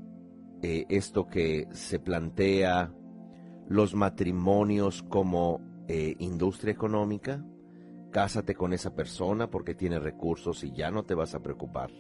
eh, 0.62 0.84
esto 0.90 1.26
que 1.26 1.68
se 1.72 1.98
plantea 1.98 2.92
los 3.68 3.94
matrimonios 3.94 5.02
como 5.02 5.62
eh, 5.88 6.16
industria 6.18 6.72
económica, 6.72 7.42
cásate 8.12 8.54
con 8.54 8.74
esa 8.74 8.94
persona 8.94 9.50
porque 9.50 9.74
tiene 9.74 9.98
recursos 9.98 10.62
y 10.64 10.72
ya 10.72 10.90
no 10.90 11.04
te 11.04 11.14
vas 11.14 11.34
a 11.34 11.40
preocupar. 11.40 11.90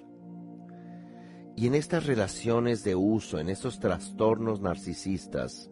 Y 1.56 1.66
en 1.66 1.74
estas 1.74 2.04
relaciones 2.04 2.84
de 2.84 2.94
uso, 2.94 3.38
en 3.38 3.48
estos 3.48 3.80
trastornos 3.80 4.60
narcisistas, 4.60 5.70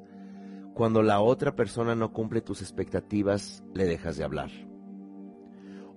cuando 0.73 1.03
la 1.03 1.21
otra 1.21 1.55
persona 1.55 1.95
no 1.95 2.11
cumple 2.11 2.41
tus 2.41 2.63
expectativas, 2.63 3.63
le 3.75 3.85
dejas 3.85 4.17
de 4.17 4.25
hablar. 4.25 4.51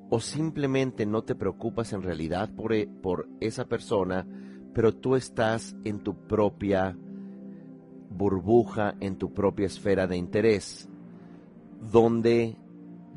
O 0.09 0.19
simplemente 0.19 1.05
no 1.05 1.23
te 1.23 1.35
preocupas 1.35 1.93
en 1.93 2.03
realidad 2.03 2.53
por, 2.53 2.73
e, 2.73 2.87
por 2.87 3.29
esa 3.39 3.65
persona, 3.65 4.27
pero 4.73 4.93
tú 4.93 5.15
estás 5.15 5.75
en 5.85 5.99
tu 6.03 6.27
propia 6.27 6.97
burbuja, 8.09 8.95
en 8.99 9.17
tu 9.17 9.33
propia 9.33 9.67
esfera 9.67 10.05
de 10.05 10.17
interés, 10.17 10.89
donde 11.91 12.57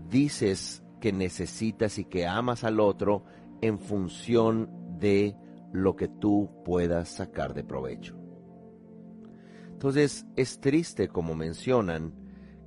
dices 0.09 0.85
que 1.01 1.13
necesitas 1.13 1.99
y 1.99 2.05
que 2.05 2.27
amas 2.29 2.63
al 2.63 2.79
otro 2.79 3.25
en 3.61 3.79
función 3.81 4.71
de 5.01 5.37
lo 5.73 5.97
que 5.97 6.09
tú 6.09 6.51
puedas 6.65 7.09
sacar 7.09 7.55
de 7.55 7.65
provecho. 7.65 8.17
Entonces 9.73 10.27
es 10.37 10.61
triste, 10.61 11.09
como 11.09 11.35
mencionan, 11.35 12.15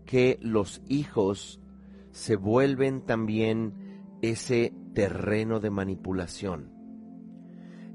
que 0.06 0.39
los 0.42 0.82
hijos 0.88 1.62
se 2.12 2.36
vuelven 2.36 3.06
también 3.06 4.18
ese 4.22 4.74
terreno 4.94 5.60
de 5.60 5.70
manipulación. 5.70 6.72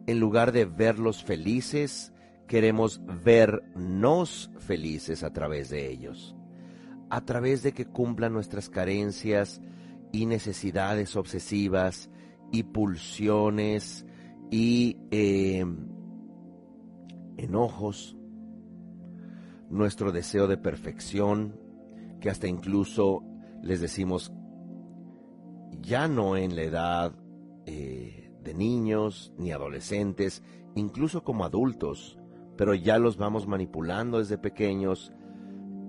En 0.07 0.21
lugar 0.21 0.53
de 0.53 0.65
verlos 0.65 1.23
felices, 1.23 2.13
queremos 2.47 3.01
vernos 3.25 4.51
felices 4.59 5.23
a 5.23 5.33
través 5.33 5.69
de 5.69 5.91
ellos, 5.91 6.35
a 7.11 7.25
través 7.25 7.63
de 7.63 7.73
que 7.73 7.87
cumplan 7.87 8.33
nuestras 8.33 8.71
carencias 8.71 9.61
y 10.13 10.27
necesidades 10.27 11.15
obsesivas 11.17 12.11
y 12.51 12.63
pulsiones 12.63 14.07
y 14.51 14.97
eh, 15.11 15.65
enojos, 17.37 18.17
nuestro 19.71 20.13
deseo 20.13 20.47
de 20.47 20.57
perfección, 20.57 21.59
que 22.21 22.31
hasta 22.31 22.49
incluso 22.49 23.23
les 23.63 23.81
decimos 23.81 24.33
ya 25.81 26.09
no 26.09 26.37
en 26.37 26.57
la 26.57 26.63
edad 26.63 27.13
eh, 27.67 28.33
de 28.43 28.55
niños 28.55 29.33
ni 29.39 29.53
adolescentes, 29.53 30.43
incluso 30.75 31.23
como 31.23 31.45
adultos, 31.45 32.19
pero 32.57 32.75
ya 32.75 32.99
los 32.99 33.17
vamos 33.17 33.47
manipulando 33.47 34.19
desde 34.19 34.39
pequeños, 34.39 35.13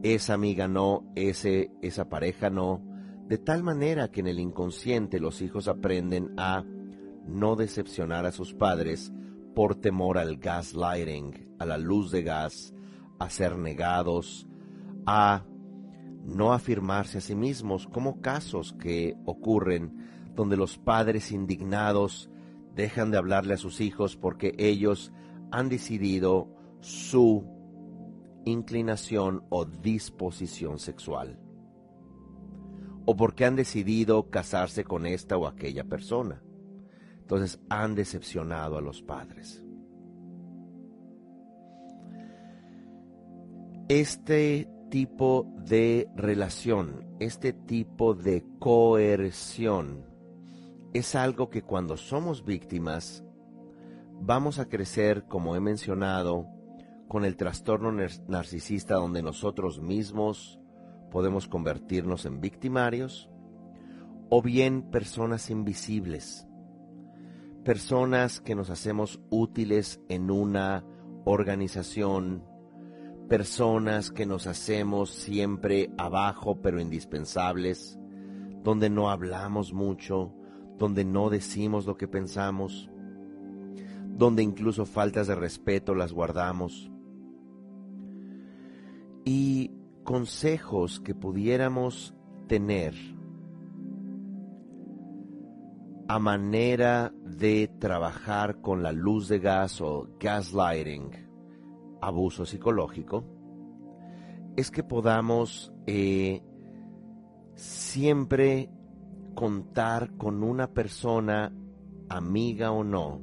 esa 0.03 0.33
amiga 0.33 0.67
no, 0.67 1.11
ese, 1.15 1.71
esa 1.81 2.09
pareja 2.09 2.49
no, 2.49 2.81
de 3.27 3.37
tal 3.37 3.63
manera 3.63 4.09
que 4.11 4.21
en 4.21 4.27
el 4.27 4.39
inconsciente 4.39 5.19
los 5.19 5.41
hijos 5.41 5.67
aprenden 5.67 6.33
a 6.37 6.63
no 7.29 7.55
decepcionar 7.55 8.25
a 8.25 8.31
sus 8.31 8.53
padres 8.53 9.11
por 9.55 9.75
temor 9.75 10.17
al 10.17 10.37
gaslighting, 10.37 11.55
a 11.59 11.65
la 11.65 11.77
luz 11.77 12.11
de 12.11 12.23
gas, 12.23 12.73
a 13.19 13.29
ser 13.29 13.57
negados, 13.57 14.47
a 15.05 15.45
no 16.25 16.53
afirmarse 16.53 17.19
a 17.19 17.21
sí 17.21 17.35
mismos, 17.35 17.87
como 17.87 18.21
casos 18.21 18.73
que 18.73 19.15
ocurren 19.25 20.31
donde 20.35 20.57
los 20.57 20.77
padres 20.77 21.31
indignados 21.31 22.29
dejan 22.75 23.11
de 23.11 23.17
hablarle 23.17 23.55
a 23.55 23.57
sus 23.57 23.81
hijos 23.81 24.15
porque 24.15 24.53
ellos 24.57 25.11
han 25.51 25.69
decidido 25.69 26.53
su 26.81 27.45
inclinación 28.45 29.43
o 29.49 29.65
disposición 29.65 30.79
sexual. 30.79 31.39
O 33.05 33.15
porque 33.15 33.45
han 33.45 33.55
decidido 33.55 34.29
casarse 34.29 34.83
con 34.83 35.05
esta 35.05 35.37
o 35.37 35.47
aquella 35.47 35.83
persona. 35.83 36.41
Entonces 37.29 37.59
han 37.69 37.93
decepcionado 37.93 38.75
a 38.75 38.81
los 38.81 39.03
padres. 39.03 39.63
Este 43.87 44.67
tipo 44.89 45.45
de 45.63 46.09
relación, 46.15 47.05
este 47.19 47.53
tipo 47.53 48.15
de 48.15 48.43
coerción, 48.57 50.05
es 50.95 51.13
algo 51.13 51.51
que 51.51 51.61
cuando 51.61 51.97
somos 51.97 52.43
víctimas 52.43 53.23
vamos 54.19 54.57
a 54.57 54.67
crecer, 54.67 55.25
como 55.27 55.55
he 55.55 55.59
mencionado, 55.59 56.47
con 57.07 57.25
el 57.25 57.37
trastorno 57.37 57.91
narcisista 58.27 58.95
donde 58.95 59.21
nosotros 59.21 59.79
mismos 59.79 60.59
podemos 61.11 61.47
convertirnos 61.47 62.25
en 62.25 62.41
victimarios, 62.41 63.29
o 64.29 64.41
bien 64.41 64.89
personas 64.89 65.51
invisibles, 65.51 66.48
personas 67.63 68.39
que 68.39 68.55
nos 68.55 68.69
hacemos 68.69 69.19
útiles 69.29 70.01
en 70.09 70.31
una 70.31 70.85
organización, 71.25 72.43
personas 73.27 74.11
que 74.11 74.25
nos 74.25 74.47
hacemos 74.47 75.09
siempre 75.11 75.91
abajo 75.97 76.61
pero 76.61 76.79
indispensables, 76.79 77.99
donde 78.63 78.89
no 78.89 79.09
hablamos 79.09 79.73
mucho, 79.73 80.33
donde 80.77 81.05
no 81.05 81.29
decimos 81.29 81.85
lo 81.85 81.97
que 81.97 82.07
pensamos, 82.07 82.89
donde 84.07 84.43
incluso 84.43 84.85
faltas 84.85 85.27
de 85.27 85.35
respeto 85.35 85.95
las 85.95 86.13
guardamos. 86.13 86.91
Y 89.25 89.71
consejos 90.03 90.99
que 90.99 91.13
pudiéramos 91.13 92.15
tener 92.47 92.95
a 96.09 96.17
manera 96.17 97.13
de 97.23 97.67
trabajar 97.79 98.61
con 98.61 98.81
la 98.81 98.91
luz 98.91 99.27
de 99.27 99.37
gas 99.37 99.79
o 99.79 100.07
gaslighting, 100.19 101.11
abuso 102.01 102.47
psicológico, 102.47 103.23
es 104.55 104.71
que 104.71 104.81
podamos 104.81 105.71
eh, 105.85 106.41
siempre 107.53 108.71
contar 109.35 110.17
con 110.17 110.41
una 110.41 110.73
persona, 110.73 111.53
amiga 112.09 112.71
o 112.71 112.83
no, 112.83 113.21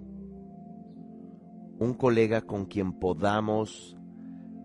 un 1.80 1.94
colega 1.94 2.42
con 2.42 2.66
quien 2.66 3.00
podamos 3.00 3.96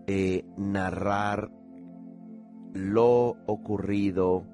eh, 0.06 0.44
narrar 0.56 1.50
lo 2.72 3.36
ocurrido 3.46 4.46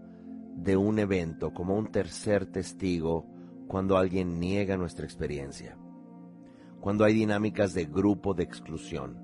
de 0.57 0.79
un 0.79 0.99
evento 0.99 1.53
como 1.53 1.77
un 1.77 1.93
tercer 1.93 2.47
testigo 2.47 3.28
cuando 3.69 3.99
alguien 3.99 4.41
niega 4.41 4.77
nuestra 4.77 5.05
experiencia, 5.05 5.77
cuando 6.81 7.05
hay 7.05 7.13
dinámicas 7.13 7.75
de 7.75 7.85
grupo 7.85 8.35
de 8.35 8.43
exclusión. 8.43 9.19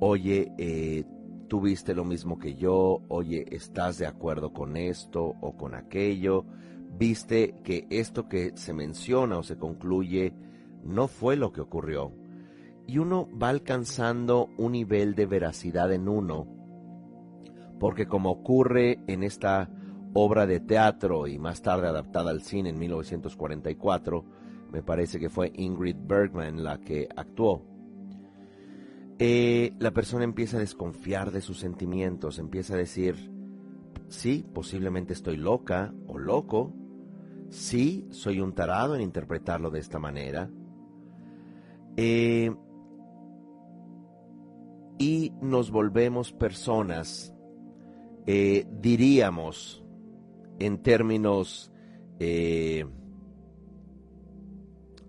Oye, 0.00 0.52
eh, 0.58 1.04
tuviste 1.48 1.94
lo 1.94 2.04
mismo 2.04 2.38
que 2.38 2.56
yo, 2.56 3.02
oye, 3.08 3.46
estás 3.50 3.98
de 3.98 4.06
acuerdo 4.06 4.52
con 4.52 4.76
esto 4.76 5.22
o 5.40 5.56
con 5.56 5.74
aquello, 5.74 6.44
viste 6.98 7.54
que 7.62 7.86
esto 7.90 8.28
que 8.28 8.52
se 8.56 8.74
menciona 8.74 9.38
o 9.38 9.42
se 9.42 9.56
concluye 9.56 10.34
no 10.82 11.06
fue 11.08 11.36
lo 11.36 11.52
que 11.52 11.60
ocurrió. 11.60 12.12
Y 12.86 12.98
uno 12.98 13.28
va 13.40 13.48
alcanzando 13.48 14.50
un 14.58 14.72
nivel 14.72 15.14
de 15.14 15.26
veracidad 15.26 15.92
en 15.92 16.08
uno, 16.08 16.46
porque 17.78 18.06
como 18.06 18.30
ocurre 18.30 18.98
en 19.06 19.22
esta 19.22 19.70
obra 20.14 20.46
de 20.46 20.60
teatro 20.60 21.26
y 21.26 21.38
más 21.38 21.60
tarde 21.62 21.88
adaptada 21.88 22.30
al 22.30 22.42
cine 22.42 22.70
en 22.70 22.78
1944, 22.78 24.24
me 24.72 24.82
parece 24.82 25.20
que 25.20 25.28
fue 25.28 25.52
Ingrid 25.54 25.96
Bergman 26.06 26.64
la 26.64 26.78
que 26.78 27.08
actuó 27.14 27.74
eh, 29.18 29.72
la 29.78 29.92
persona 29.92 30.24
empieza 30.24 30.56
a 30.56 30.60
desconfiar 30.60 31.30
de 31.30 31.40
sus 31.40 31.60
sentimientos, 31.60 32.38
empieza 32.38 32.74
a 32.74 32.78
decir, 32.78 33.30
sí, 34.08 34.44
posiblemente 34.52 35.12
estoy 35.12 35.36
loca 35.36 35.94
o 36.08 36.18
loco, 36.18 36.72
sí, 37.48 38.06
soy 38.10 38.40
un 38.40 38.54
tarado 38.54 38.96
en 38.96 39.02
interpretarlo 39.02 39.70
de 39.70 39.78
esta 39.78 40.00
manera. 40.00 40.50
Eh, 41.96 42.52
y 44.98 45.32
nos 45.40 45.70
volvemos 45.70 46.32
personas, 46.32 47.32
eh, 48.26 48.66
diríamos, 48.80 49.83
en 50.58 50.82
términos 50.82 51.70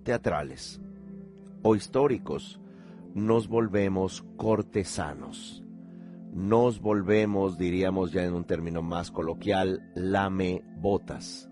teatrales 0.03 0.81
o 1.61 1.75
históricos, 1.75 2.59
nos 3.15 3.47
volvemos 3.47 4.23
cortesanos. 4.37 5.63
Nos 6.33 6.81
volvemos, 6.81 7.57
diríamos 7.57 8.11
ya 8.11 8.25
en 8.25 8.33
un 8.33 8.43
término 8.43 8.81
más 8.81 9.09
coloquial, 9.09 9.89
lame 9.95 10.63
botas. 10.77 11.49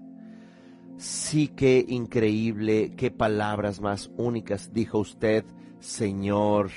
Sí 0.97 1.47
que 1.47 1.83
increíble, 1.87 2.93
qué 2.97 3.09
palabras 3.09 3.79
más 3.79 4.11
únicas 4.17 4.73
dijo 4.73 4.99
usted, 4.99 5.45
señor 5.79 6.69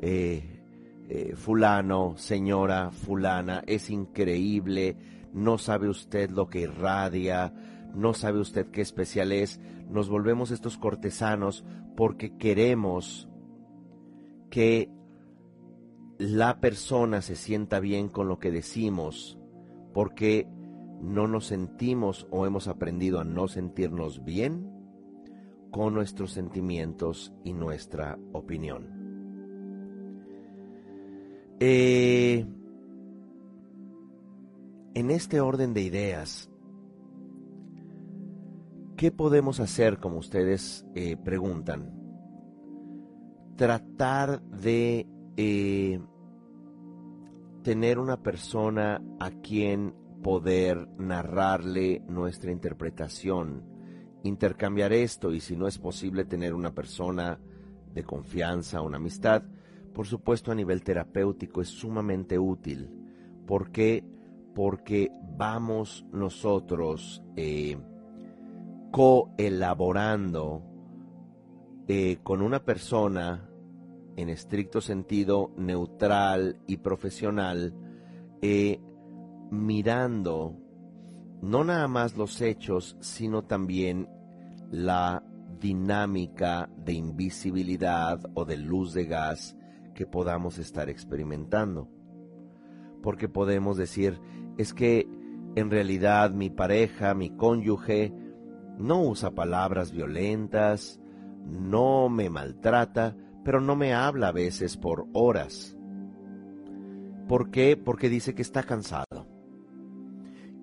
eh, 0.00 0.62
eh, 1.08 1.34
fulano, 1.36 2.14
señora 2.16 2.90
fulana, 2.90 3.62
es 3.66 3.90
increíble, 3.90 4.96
no 5.36 5.58
sabe 5.58 5.88
usted 5.88 6.30
lo 6.30 6.48
que 6.48 6.60
irradia, 6.60 7.52
no 7.94 8.14
sabe 8.14 8.40
usted 8.40 8.70
qué 8.70 8.80
especial 8.80 9.32
es. 9.32 9.60
Nos 9.88 10.08
volvemos 10.08 10.50
estos 10.50 10.78
cortesanos 10.78 11.62
porque 11.94 12.36
queremos 12.38 13.28
que 14.50 14.90
la 16.18 16.58
persona 16.58 17.20
se 17.20 17.36
sienta 17.36 17.80
bien 17.80 18.08
con 18.08 18.28
lo 18.28 18.38
que 18.38 18.50
decimos, 18.50 19.38
porque 19.92 20.48
no 21.02 21.28
nos 21.28 21.46
sentimos 21.46 22.26
o 22.30 22.46
hemos 22.46 22.66
aprendido 22.66 23.20
a 23.20 23.24
no 23.24 23.46
sentirnos 23.46 24.24
bien 24.24 24.72
con 25.70 25.92
nuestros 25.92 26.32
sentimientos 26.32 27.34
y 27.44 27.52
nuestra 27.52 28.18
opinión. 28.32 28.96
Eh, 31.60 32.46
en 34.96 35.10
este 35.10 35.40
orden 35.40 35.74
de 35.74 35.82
ideas, 35.82 36.50
¿qué 38.96 39.12
podemos 39.12 39.60
hacer, 39.60 39.98
como 39.98 40.18
ustedes 40.18 40.84
eh, 40.94 41.16
preguntan? 41.16 42.06
tratar 43.56 44.42
de 44.42 45.06
eh, 45.36 45.98
tener 47.62 47.98
una 47.98 48.22
persona 48.22 49.02
a 49.18 49.30
quien 49.30 49.94
poder 50.22 50.88
narrarle 50.98 52.02
nuestra 52.06 52.52
interpretación, 52.52 53.64
intercambiar 54.22 54.92
esto 54.92 55.32
y 55.32 55.40
si 55.40 55.56
no 55.56 55.66
es 55.66 55.78
posible 55.78 56.24
tener 56.24 56.54
una 56.54 56.74
persona 56.74 57.40
de 57.92 58.04
confianza, 58.04 58.82
una 58.82 58.98
amistad, 58.98 59.42
por 59.94 60.06
supuesto 60.06 60.52
a 60.52 60.54
nivel 60.54 60.82
terapéutico 60.82 61.62
es 61.62 61.68
sumamente 61.68 62.38
útil. 62.38 62.90
¿Por 63.46 63.70
qué? 63.70 64.04
Porque 64.56 65.12
vamos 65.36 66.06
nosotros 66.12 67.22
eh, 67.36 67.76
coelaborando 68.90 70.62
eh, 71.86 72.20
con 72.22 72.40
una 72.40 72.64
persona 72.64 73.50
en 74.16 74.30
estricto 74.30 74.80
sentido 74.80 75.52
neutral 75.58 76.58
y 76.66 76.78
profesional, 76.78 77.74
eh, 78.40 78.80
mirando 79.50 80.56
no 81.42 81.62
nada 81.62 81.86
más 81.86 82.16
los 82.16 82.40
hechos, 82.40 82.96
sino 83.00 83.44
también 83.44 84.08
la 84.70 85.22
dinámica 85.60 86.70
de 86.78 86.94
invisibilidad 86.94 88.20
o 88.32 88.46
de 88.46 88.56
luz 88.56 88.94
de 88.94 89.04
gas 89.04 89.54
que 89.94 90.06
podamos 90.06 90.58
estar 90.58 90.88
experimentando. 90.88 91.90
Porque 93.02 93.28
podemos 93.28 93.76
decir, 93.76 94.18
es 94.56 94.74
que 94.74 95.08
en 95.54 95.70
realidad 95.70 96.30
mi 96.32 96.50
pareja, 96.50 97.14
mi 97.14 97.30
cónyuge, 97.30 98.12
no 98.78 99.02
usa 99.02 99.30
palabras 99.30 99.92
violentas, 99.92 101.00
no 101.44 102.08
me 102.08 102.28
maltrata, 102.28 103.16
pero 103.44 103.60
no 103.60 103.76
me 103.76 103.94
habla 103.94 104.28
a 104.28 104.32
veces 104.32 104.76
por 104.76 105.06
horas. 105.12 105.76
¿Por 107.28 107.50
qué? 107.50 107.76
Porque 107.76 108.08
dice 108.08 108.34
que 108.34 108.42
está 108.42 108.62
cansado. 108.62 109.26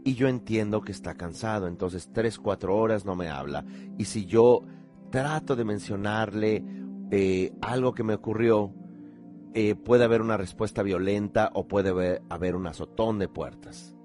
Y 0.06 0.16
yo 0.16 0.28
entiendo 0.28 0.82
que 0.82 0.92
está 0.92 1.16
cansado, 1.16 1.68
entonces 1.68 2.10
tres, 2.12 2.38
cuatro 2.38 2.76
horas 2.76 3.06
no 3.06 3.16
me 3.16 3.30
habla. 3.30 3.66
Y 3.98 4.06
si 4.06 4.26
yo 4.26 4.64
trato 5.10 5.56
de 5.56 5.64
mencionarle 5.64 6.64
eh, 7.10 7.54
algo 7.62 7.94
que 7.94 8.04
me 8.04 8.16
ocurrió, 8.16 8.74
eh, 9.56 9.76
puede 9.76 10.04
haber 10.04 10.22
una 10.22 10.38
respuesta 10.38 10.82
violenta 10.82 11.52
o 11.54 11.68
puede 11.68 12.22
haber, 12.30 12.56
un 12.56 12.68
azotón 12.68 13.20
de 13.20 13.28
puertas. 13.28 13.96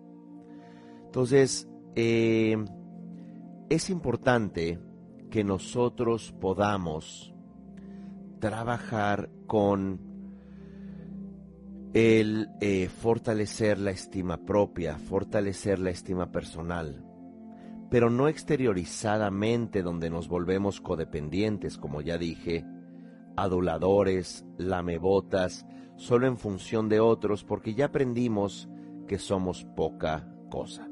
Entonces, 1.06 1.68
eh, 1.94 2.56
es 3.70 3.88
importante 3.88 4.78
que 5.30 5.44
nosotros 5.44 6.34
podamos 6.38 7.34
trabajar 8.40 9.30
con 9.46 10.00
el 11.94 12.50
eh, 12.60 12.88
fortalecer 12.88 13.78
la 13.78 13.90
estima 13.90 14.44
propia, 14.44 14.98
fortalecer 14.98 15.78
la 15.78 15.90
estima 15.90 16.30
personal, 16.30 17.04
pero 17.90 18.10
no 18.10 18.28
exteriorizadamente 18.28 19.82
donde 19.82 20.10
nos 20.10 20.28
volvemos 20.28 20.82
codependientes, 20.82 21.78
como 21.78 22.02
ya 22.02 22.18
dije, 22.18 22.66
aduladores, 23.42 24.44
lamebotas, 24.56 25.66
solo 25.96 26.26
en 26.26 26.36
función 26.36 26.88
de 26.88 27.00
otros, 27.00 27.44
porque 27.44 27.74
ya 27.74 27.86
aprendimos 27.86 28.68
que 29.06 29.18
somos 29.18 29.64
poca 29.64 30.28
cosa, 30.50 30.88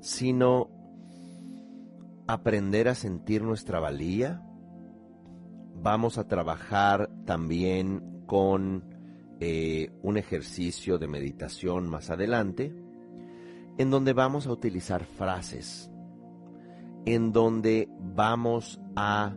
sino 0.00 0.70
aprender 2.26 2.88
a 2.88 2.94
sentir 2.94 3.42
nuestra 3.42 3.80
valía. 3.80 4.42
Vamos 5.82 6.18
a 6.18 6.26
trabajar 6.26 7.10
también 7.24 8.22
con 8.26 8.84
eh, 9.38 9.92
un 10.02 10.16
ejercicio 10.16 10.98
de 10.98 11.08
meditación 11.08 11.88
más 11.88 12.10
adelante, 12.10 12.74
en 13.78 13.90
donde 13.90 14.12
vamos 14.12 14.46
a 14.46 14.52
utilizar 14.52 15.04
frases, 15.04 15.90
en 17.04 17.32
donde 17.32 17.88
vamos 18.00 18.80
a 18.96 19.36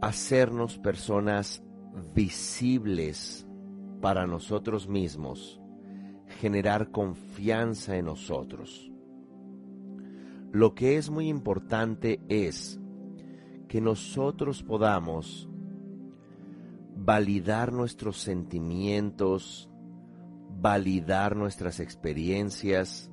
hacernos 0.00 0.78
personas 0.78 1.62
visibles 2.14 3.46
para 4.00 4.26
nosotros 4.26 4.88
mismos, 4.88 5.60
generar 6.40 6.90
confianza 6.90 7.96
en 7.96 8.06
nosotros. 8.06 8.92
Lo 10.52 10.74
que 10.74 10.96
es 10.96 11.10
muy 11.10 11.28
importante 11.28 12.20
es 12.28 12.80
que 13.68 13.80
nosotros 13.80 14.62
podamos 14.62 15.48
validar 16.96 17.72
nuestros 17.72 18.18
sentimientos, 18.18 19.70
validar 20.60 21.36
nuestras 21.36 21.80
experiencias 21.80 23.10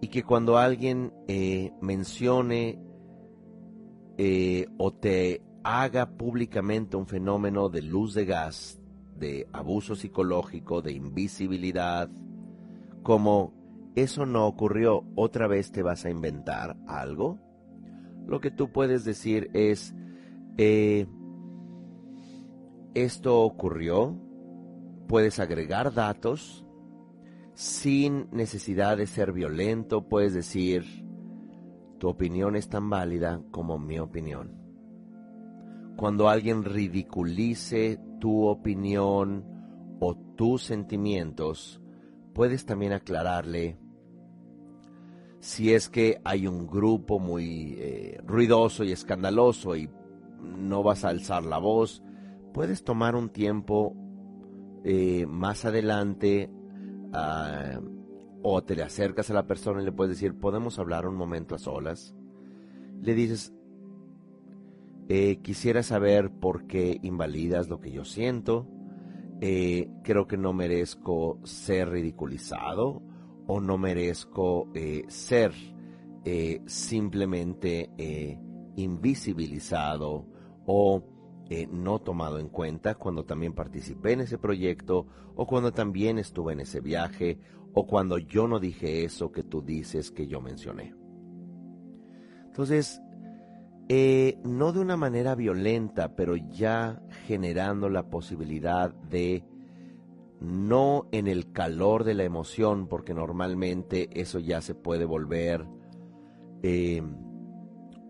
y 0.00 0.08
que 0.08 0.22
cuando 0.22 0.56
alguien 0.56 1.12
eh, 1.26 1.72
mencione 1.80 2.78
eh, 4.16 4.66
o 4.78 4.92
te 4.92 5.42
haga 5.62 6.10
públicamente 6.16 6.96
un 6.96 7.06
fenómeno 7.06 7.68
de 7.68 7.82
luz 7.82 8.14
de 8.14 8.24
gas, 8.24 8.80
de 9.16 9.48
abuso 9.52 9.94
psicológico, 9.94 10.82
de 10.82 10.92
invisibilidad, 10.92 12.10
como 13.02 13.52
eso 13.94 14.24
no 14.26 14.46
ocurrió, 14.46 15.04
otra 15.16 15.46
vez 15.46 15.72
te 15.72 15.82
vas 15.82 16.04
a 16.04 16.10
inventar 16.10 16.76
algo, 16.86 17.38
lo 18.26 18.40
que 18.40 18.50
tú 18.50 18.70
puedes 18.70 19.04
decir 19.04 19.50
es, 19.52 19.94
eh, 20.56 21.06
esto 22.94 23.40
ocurrió, 23.42 24.16
puedes 25.08 25.40
agregar 25.40 25.92
datos 25.92 26.64
sin 27.54 28.28
necesidad 28.30 28.96
de 28.96 29.06
ser 29.06 29.32
violento, 29.32 30.08
puedes 30.08 30.32
decir, 30.32 30.84
tu 31.98 32.08
opinión 32.08 32.56
es 32.56 32.68
tan 32.68 32.88
válida 32.88 33.42
como 33.50 33.78
mi 33.78 33.98
opinión 33.98 34.59
cuando 36.00 36.30
alguien 36.30 36.64
ridiculice 36.64 38.00
tu 38.20 38.46
opinión 38.46 39.44
o 40.00 40.16
tus 40.34 40.62
sentimientos, 40.62 41.78
puedes 42.32 42.64
también 42.64 42.94
aclararle 42.94 43.76
si 45.40 45.74
es 45.74 45.90
que 45.90 46.18
hay 46.24 46.46
un 46.46 46.66
grupo 46.66 47.18
muy 47.18 47.74
eh, 47.76 48.18
ruidoso 48.24 48.82
y 48.82 48.92
escandaloso 48.92 49.76
y 49.76 49.90
no 50.40 50.82
vas 50.82 51.04
a 51.04 51.10
alzar 51.10 51.44
la 51.44 51.58
voz, 51.58 52.02
puedes 52.54 52.82
tomar 52.82 53.14
un 53.14 53.28
tiempo 53.28 53.94
eh, 54.84 55.26
más 55.26 55.66
adelante 55.66 56.50
ah, 57.12 57.78
o 58.42 58.62
te 58.64 58.74
le 58.74 58.84
acercas 58.84 59.28
a 59.28 59.34
la 59.34 59.46
persona 59.46 59.82
y 59.82 59.84
le 59.84 59.92
puedes 59.92 60.16
decir, 60.16 60.32
podemos 60.38 60.78
hablar 60.78 61.06
un 61.06 61.16
momento 61.16 61.56
a 61.56 61.58
solas. 61.58 62.16
Le 63.02 63.12
dices, 63.12 63.52
eh, 65.12 65.40
quisiera 65.42 65.82
saber 65.82 66.30
por 66.30 66.68
qué 66.68 67.00
invalidas 67.02 67.68
lo 67.68 67.80
que 67.80 67.90
yo 67.90 68.04
siento. 68.04 68.68
Eh, 69.40 69.88
creo 70.04 70.28
que 70.28 70.36
no 70.36 70.52
merezco 70.52 71.40
ser 71.42 71.90
ridiculizado 71.90 73.02
o 73.48 73.60
no 73.60 73.76
merezco 73.76 74.68
eh, 74.72 75.02
ser 75.08 75.52
simplemente 76.66 77.90
invisibilizado 78.76 80.28
o 80.66 81.02
no 81.72 81.98
tomado 81.98 82.38
en 82.38 82.48
cuenta 82.48 82.94
cuando 82.94 83.24
también 83.24 83.54
participé 83.54 84.12
en 84.12 84.20
ese 84.20 84.38
proyecto 84.38 85.08
o 85.34 85.44
cuando 85.44 85.72
también 85.72 86.18
estuve 86.18 86.52
en 86.52 86.60
ese 86.60 86.80
viaje 86.80 87.40
o 87.72 87.84
cuando 87.84 88.18
yo 88.18 88.46
no 88.46 88.60
dije 88.60 89.02
eso 89.02 89.32
que 89.32 89.42
tú 89.42 89.60
dices 89.60 90.12
que 90.12 90.28
yo 90.28 90.40
mencioné. 90.40 90.94
Entonces, 92.44 93.00
eh, 93.92 94.38
no 94.44 94.70
de 94.70 94.78
una 94.78 94.96
manera 94.96 95.34
violenta, 95.34 96.14
pero 96.14 96.36
ya 96.36 97.02
generando 97.26 97.88
la 97.88 98.08
posibilidad 98.08 98.94
de 98.94 99.42
no 100.40 101.08
en 101.10 101.26
el 101.26 101.50
calor 101.50 102.04
de 102.04 102.14
la 102.14 102.22
emoción, 102.22 102.86
porque 102.86 103.14
normalmente 103.14 104.08
eso 104.12 104.38
ya 104.38 104.60
se 104.60 104.76
puede 104.76 105.04
volver 105.04 105.66
eh, 106.62 107.02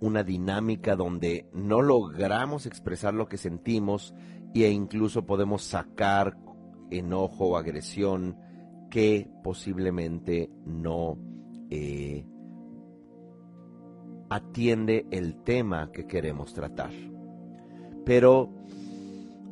una 0.02 0.22
dinámica 0.22 0.96
donde 0.96 1.48
no 1.54 1.80
logramos 1.80 2.66
expresar 2.66 3.14
lo 3.14 3.26
que 3.26 3.38
sentimos 3.38 4.14
e 4.52 4.68
incluso 4.68 5.24
podemos 5.24 5.62
sacar 5.62 6.36
enojo 6.90 7.46
o 7.46 7.56
agresión 7.56 8.36
que 8.90 9.30
posiblemente 9.42 10.50
no 10.66 11.16
eh, 11.70 12.26
atiende 14.30 15.06
el 15.10 15.42
tema 15.42 15.90
que 15.92 16.06
queremos 16.06 16.54
tratar. 16.54 16.92
Pero 18.04 18.50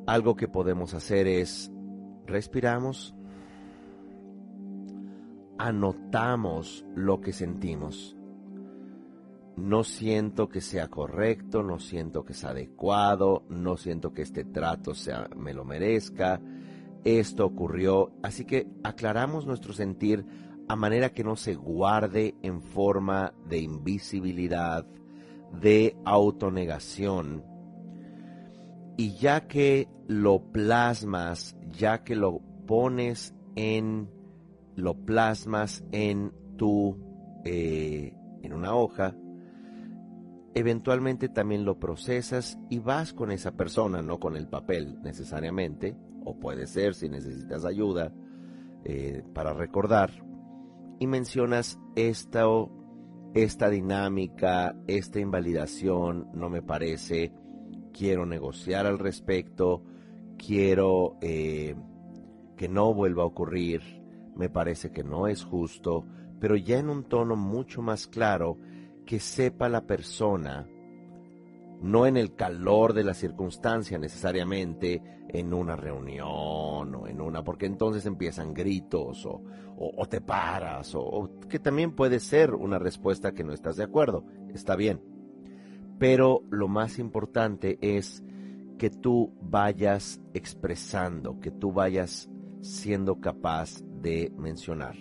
algo 0.07 0.37
que 0.37 0.49
podemos 0.49 0.95
hacer 0.95 1.27
es 1.27 1.71
respiramos, 2.25 3.15
anotamos 5.59 6.87
lo 6.95 7.21
que 7.21 7.33
sentimos. 7.33 8.17
No 9.57 9.83
siento 9.83 10.49
que 10.49 10.61
sea 10.61 10.87
correcto, 10.87 11.65
no 11.65 11.81
siento 11.81 12.25
que 12.25 12.33
sea 12.33 12.51
adecuado, 12.51 13.45
no 13.49 13.77
siento 13.77 14.13
que 14.13 14.23
este 14.23 14.45
trato 14.45 14.95
sea, 14.95 15.29
me 15.37 15.53
lo 15.53 15.65
merezca. 15.65 16.41
Esto 17.03 17.45
ocurrió, 17.45 18.13
así 18.23 18.45
que 18.45 18.69
aclaramos 18.85 19.47
nuestro 19.47 19.73
sentir 19.73 20.25
a 20.69 20.77
manera 20.77 21.11
que 21.11 21.25
no 21.25 21.37
se 21.37 21.55
guarde 21.55 22.37
en 22.43 22.61
forma 22.61 23.33
de 23.49 23.59
invisibilidad, 23.59 24.87
de 25.61 25.97
autonegación. 26.05 27.45
Y 28.97 29.15
ya 29.15 29.47
que 29.47 29.89
lo 30.07 30.53
plasmas, 30.53 31.57
ya 31.71 32.05
que 32.05 32.17
lo 32.17 32.41
pones 32.67 33.35
en, 33.57 34.11
lo 34.77 34.95
plasmas 34.95 35.85
en 35.93 36.33
tu, 36.57 36.99
eh, 37.45 38.15
en 38.43 38.53
una 38.53 38.75
hoja, 38.75 39.15
eventualmente 40.55 41.29
también 41.29 41.65
lo 41.65 41.79
procesas 41.79 42.59
y 42.69 42.79
vas 42.79 43.13
con 43.13 43.31
esa 43.31 43.53
persona, 43.53 44.03
no 44.03 44.19
con 44.19 44.37
el 44.37 44.49
papel 44.49 45.01
necesariamente, 45.03 45.97
o 46.25 46.39
puede 46.39 46.67
ser 46.67 46.95
si 46.95 47.09
necesitas 47.09 47.65
ayuda 47.65 48.13
eh, 48.85 49.23
para 49.35 49.53
recordar, 49.55 50.11
y 50.99 51.07
mencionas 51.07 51.79
esta, 51.97 52.45
esta 53.35 53.71
dinámica, 53.71 54.77
esta 54.87 55.21
invalidación, 55.21 56.29
no 56.35 56.51
me 56.51 56.63
parece, 56.63 57.33
quiero 57.93 58.27
negociar 58.27 58.87
al 58.87 58.99
respecto, 58.99 59.83
quiero 60.37 61.17
eh, 61.21 61.75
que 62.57 62.69
no 62.69 62.95
vuelva 62.95 63.23
a 63.23 63.27
ocurrir, 63.27 63.83
me 64.37 64.49
parece 64.49 64.91
que 64.91 65.05
no 65.05 65.27
es 65.27 65.45
justo, 65.45 66.05
pero 66.41 66.57
ya 66.57 66.79
en 66.79 66.89
un 66.89 67.05
tono 67.05 67.37
mucho 67.37 67.83
más 67.83 68.07
claro 68.07 68.57
que 69.05 69.21
sepa 69.21 69.69
la 69.69 69.87
persona 69.87 70.69
no 71.81 72.07
en 72.07 72.17
el 72.17 72.35
calor 72.35 72.93
de 72.93 73.05
la 73.05 73.15
circunstancia 73.15 73.99
necesariamente, 73.99 75.03
en 75.29 75.53
una 75.53 75.77
reunión 75.77 76.95
o 76.95 77.07
en 77.07 77.21
una, 77.21 77.45
porque 77.45 77.67
entonces 77.67 78.07
empiezan 78.07 78.55
gritos 78.55 79.27
o, 79.27 79.43
o, 79.77 80.07
te 80.07 80.21
paras, 80.21 80.95
o, 80.95 81.31
que 81.49 81.59
también 81.59 81.95
puede 81.95 82.19
ser 82.19 82.55
una 82.55 82.79
respuesta 82.79 83.33
que 83.33 83.45
no 83.45 83.53
estás 83.53 83.77
de 83.77 83.85
acuerdo, 83.85 84.25
está 84.55 84.75
bien. 84.75 85.01
Pero 85.99 86.43
lo 86.51 86.69
más 86.69 86.99
importante 86.99 87.79
es 87.81 88.25
que 88.79 88.91
tú 88.91 89.35
vayas 89.43 90.21
expresando, 90.33 91.41
que 91.41 91.51
tú 91.51 91.73
vayas 91.73 92.31
siendo 92.61 93.21
capaz 93.21 93.83
de 94.01 94.33
mencionar. 94.37 94.97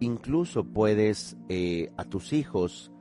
Incluso 0.00 0.64
puedes 0.64 1.36
eh, 1.48 1.90
a 1.96 2.04
tus 2.04 2.32
hijos 2.32 2.92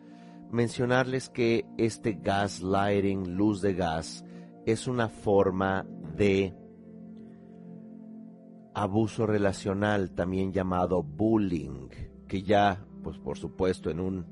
mencionarles 0.52 1.30
que 1.30 1.66
este 1.78 2.14
gaslighting, 2.14 3.36
luz 3.36 3.62
de 3.62 3.74
gas, 3.74 4.26
es 4.66 4.88
una 4.88 5.10
forma 5.10 5.86
de 6.16 6.54
abuso 8.74 9.26
relacional, 9.26 10.12
también 10.12 10.52
llamado 10.52 11.04
bullying, 11.04 11.89
que 12.28 12.43
ya, 12.43 12.86
pues 13.04 13.18
por 13.18 13.38
supuesto, 13.38 13.89
en 13.89 14.00
un 14.00 14.26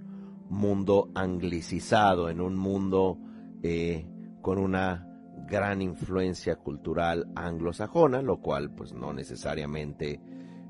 mundo 0.50 1.10
anglicizado, 1.16 2.30
en 2.30 2.42
un 2.42 2.56
mundo 2.56 3.20
eh, 3.64 4.08
con 4.42 4.58
una 4.58 5.08
gran 5.48 5.82
influencia 5.82 6.56
cultural 6.58 7.30
anglosajona, 7.36 8.22
lo 8.22 8.42
cual 8.42 8.72
pues 8.72 8.94
no 8.94 9.14
necesariamente 9.14 10.22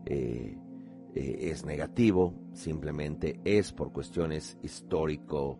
eh, 0.06 0.58
eh, 1.16 1.50
es 1.52 1.66
negativo, 1.66 2.34
simplemente 2.54 3.40
es 3.44 3.72
por 3.72 3.92
cuestiones 3.92 4.58
histórico 4.62 5.60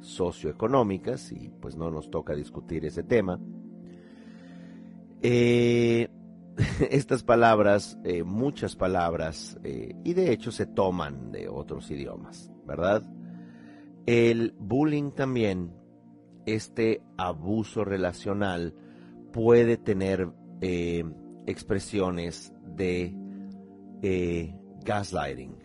socioeconómicas 0.00 1.32
y 1.32 1.48
pues 1.48 1.76
no 1.76 1.90
nos 1.90 2.10
toca 2.10 2.34
discutir 2.34 2.84
ese 2.84 3.02
tema. 3.02 3.40
estas 6.90 7.22
palabras, 7.22 7.96
muchas 8.24 8.74
palabras, 8.74 9.56
y 9.62 10.12
de 10.12 10.32
hecho 10.32 10.50
se 10.50 10.66
toman 10.66 11.30
de 11.30 11.48
otros 11.48 11.90
idiomas, 11.92 12.50
¿verdad? 12.66 13.04
El 14.06 14.54
bullying 14.58 15.12
también, 15.12 15.72
este 16.44 17.02
abuso 17.16 17.84
relacional, 17.84 18.74
puede 19.32 19.76
tener 19.76 20.28
eh, 20.60 21.04
expresiones 21.46 22.52
de 22.66 23.14
eh, 24.02 24.54
gaslighting, 24.84 25.56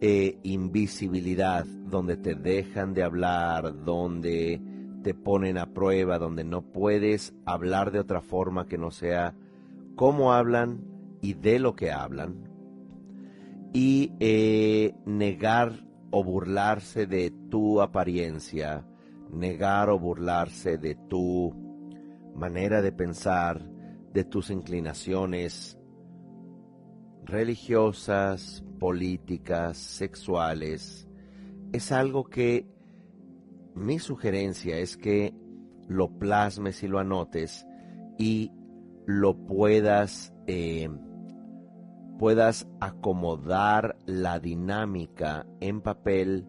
eh, 0.00 0.38
invisibilidad, 0.42 1.64
donde 1.64 2.16
te 2.16 2.34
dejan 2.34 2.94
de 2.94 3.02
hablar, 3.02 3.84
donde 3.84 4.60
te 5.02 5.14
ponen 5.14 5.58
a 5.58 5.72
prueba, 5.72 6.18
donde 6.18 6.44
no 6.44 6.62
puedes 6.62 7.34
hablar 7.44 7.90
de 7.90 8.00
otra 8.00 8.20
forma 8.20 8.66
que 8.66 8.78
no 8.78 8.90
sea 8.90 9.34
cómo 9.96 10.32
hablan 10.32 10.84
y 11.20 11.34
de 11.34 11.58
lo 11.58 11.74
que 11.74 11.90
hablan, 11.90 12.48
y 13.72 14.12
negar 15.04 15.72
o 16.10 16.22
burlarse 16.22 17.06
de 17.06 17.32
tu 17.50 17.80
apariencia, 17.80 18.86
negar 19.32 19.90
o 19.90 19.98
burlarse 19.98 20.78
de 20.78 20.94
tu 20.94 21.52
manera 22.34 22.82
de 22.82 22.92
pensar, 22.92 23.68
de 24.12 24.24
tus 24.24 24.50
inclinaciones 24.50 25.78
religiosas, 27.24 28.64
políticas, 28.78 29.76
sexuales, 29.78 31.08
es 31.72 31.92
algo 31.92 32.24
que 32.24 32.66
mi 33.74 33.98
sugerencia 33.98 34.78
es 34.78 34.96
que 34.96 35.34
lo 35.88 36.18
plasmes 36.18 36.82
y 36.82 36.88
lo 36.88 36.98
anotes 36.98 37.66
y 38.18 38.52
lo 39.06 39.36
puedas 39.46 40.32
eh, 40.46 40.88
puedas 42.18 42.68
acomodar 42.80 43.96
la 44.06 44.38
dinámica 44.38 45.46
en 45.60 45.80
papel 45.80 46.46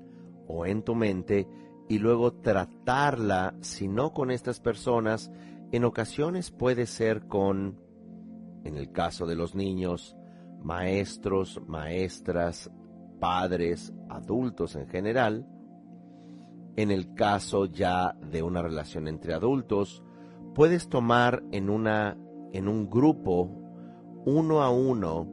o 0.47 0.65
en 0.65 0.83
tu 0.83 0.95
mente 0.95 1.47
y 1.89 1.99
luego 1.99 2.33
tratarla, 2.33 3.55
si 3.61 3.87
no 3.87 4.13
con 4.13 4.31
estas 4.31 4.59
personas, 4.59 5.31
en 5.71 5.83
ocasiones 5.83 6.51
puede 6.51 6.85
ser 6.85 7.27
con, 7.27 7.79
en 8.63 8.77
el 8.77 8.91
caso 8.91 9.25
de 9.25 9.35
los 9.35 9.55
niños, 9.55 10.15
maestros, 10.65 11.61
maestras, 11.67 12.71
padres, 13.19 13.93
adultos 14.09 14.75
en 14.75 14.87
general. 14.87 15.47
En 16.75 16.89
el 16.89 17.13
caso 17.13 17.65
ya 17.67 18.17
de 18.31 18.41
una 18.41 18.63
relación 18.63 19.07
entre 19.07 19.35
adultos, 19.35 20.03
puedes 20.55 20.89
tomar 20.89 21.43
en 21.51 21.69
una 21.69 22.17
en 22.51 22.67
un 22.67 22.89
grupo 22.89 23.49
uno 24.25 24.63
a 24.63 24.71
uno 24.71 25.27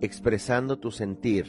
expresando 0.00 0.78
tu 0.78 0.90
sentir, 0.90 1.46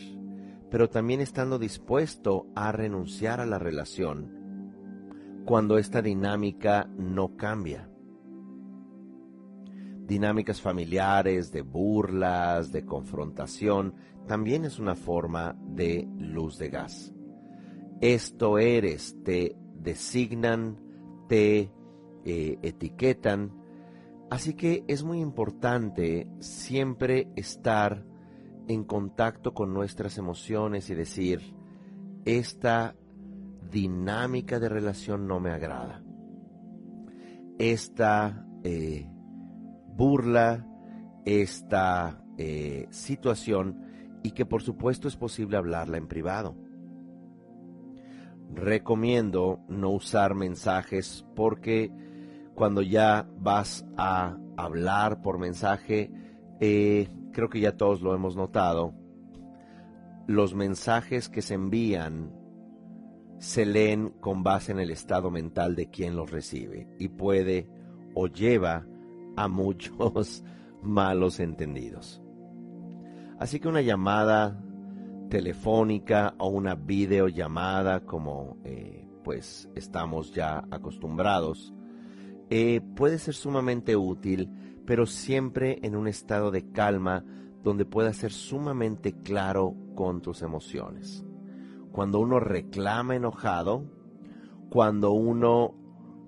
pero 0.70 0.90
también 0.90 1.20
estando 1.20 1.58
dispuesto 1.58 2.46
a 2.56 2.72
renunciar 2.72 3.40
a 3.40 3.46
la 3.46 3.58
relación 3.58 5.42
cuando 5.46 5.78
esta 5.78 6.02
dinámica 6.02 6.88
no 6.98 7.36
cambia. 7.36 7.90
Dinámicas 10.08 10.62
familiares, 10.62 11.52
de 11.52 11.62
burlas, 11.62 12.72
de 12.72 12.86
confrontación, 12.86 13.94
también 14.26 14.64
es 14.64 14.80
una 14.80 14.96
forma 14.96 15.56
de 15.68 16.08
luz 16.18 16.58
de 16.58 16.70
gas. 16.70 17.14
Esto 18.00 18.58
eres, 18.58 19.18
te 19.24 19.56
designan, 19.76 20.80
te 21.28 21.72
eh, 22.24 22.58
etiquetan, 22.62 23.52
así 24.30 24.54
que 24.54 24.84
es 24.88 25.04
muy 25.04 25.20
importante 25.20 26.28
siempre 26.40 27.28
estar 27.36 28.06
en 28.68 28.84
contacto 28.84 29.54
con 29.54 29.74
nuestras 29.74 30.18
emociones 30.18 30.90
y 30.90 30.96
decir, 30.96 31.56
esta 32.26 32.96
dinámica 33.72 34.60
de 34.60 34.70
relación 34.70 35.28
no 35.28 35.40
me 35.40 35.52
agrada. 35.52 36.04
Esta 37.58 38.46
eh, 38.64 39.10
burla, 39.98 40.66
esta 41.26 42.24
eh, 42.38 42.88
situación 42.90 43.82
y 44.24 44.32
que 44.32 44.46
por 44.46 44.62
supuesto 44.62 45.08
es 45.08 45.18
posible 45.18 45.58
hablarla 45.58 45.98
en 45.98 46.08
privado. 46.08 46.56
Recomiendo 48.54 49.60
no 49.68 49.90
usar 49.90 50.36
mensajes 50.36 51.26
porque 51.36 51.92
cuando 52.56 52.82
ya 52.82 53.28
vas 53.38 53.86
a 53.98 54.38
hablar 54.56 55.22
por 55.22 55.38
mensaje, 55.38 56.12
eh, 56.62 57.10
creo 57.34 57.50
que 57.50 57.60
ya 57.60 57.76
todos 57.76 58.02
lo 58.02 58.16
hemos 58.16 58.36
notado, 58.36 58.94
los 60.28 60.56
mensajes 60.56 61.28
que 61.28 61.42
se 61.42 61.56
envían 61.56 62.32
se 63.40 63.66
leen 63.66 64.10
con 64.10 64.44
base 64.44 64.72
en 64.72 64.80
el 64.80 64.92
estado 64.92 65.30
mental 65.30 65.76
de 65.76 65.90
quien 65.90 66.16
los 66.16 66.32
recibe 66.32 66.88
y 66.98 67.10
puede 67.10 67.70
o 68.16 68.28
lleva 68.28 68.86
a 69.38 69.48
muchos 69.48 70.44
malos 70.84 71.40
entendidos. 71.40 72.22
Así 73.40 73.60
que 73.60 73.70
una 73.70 73.82
llamada 73.82 74.62
telefónica 75.30 76.36
o 76.38 76.50
una 76.50 76.76
videollamada 76.76 78.02
como 78.02 78.58
eh, 78.64 79.08
pues 79.24 79.70
estamos 79.76 80.34
ya 80.34 80.64
acostumbrados 80.72 81.74
eh, 82.50 82.80
puede 82.96 83.20
ser 83.20 83.34
sumamente 83.34 83.98
útil 83.98 84.50
pero 84.86 85.06
siempre 85.06 85.80
en 85.84 85.98
un 85.98 86.08
estado 86.08 86.50
de 86.50 86.72
calma 86.72 87.26
donde 87.62 87.86
puedas 87.86 88.16
ser 88.16 88.32
sumamente 88.32 89.12
claro 89.22 89.76
con 89.96 90.22
tus 90.22 90.42
emociones. 90.42 91.26
Cuando 91.92 92.22
uno 92.22 92.40
reclama 92.40 93.18
enojado, 93.18 93.84
cuando 94.70 95.12
uno 95.12 95.76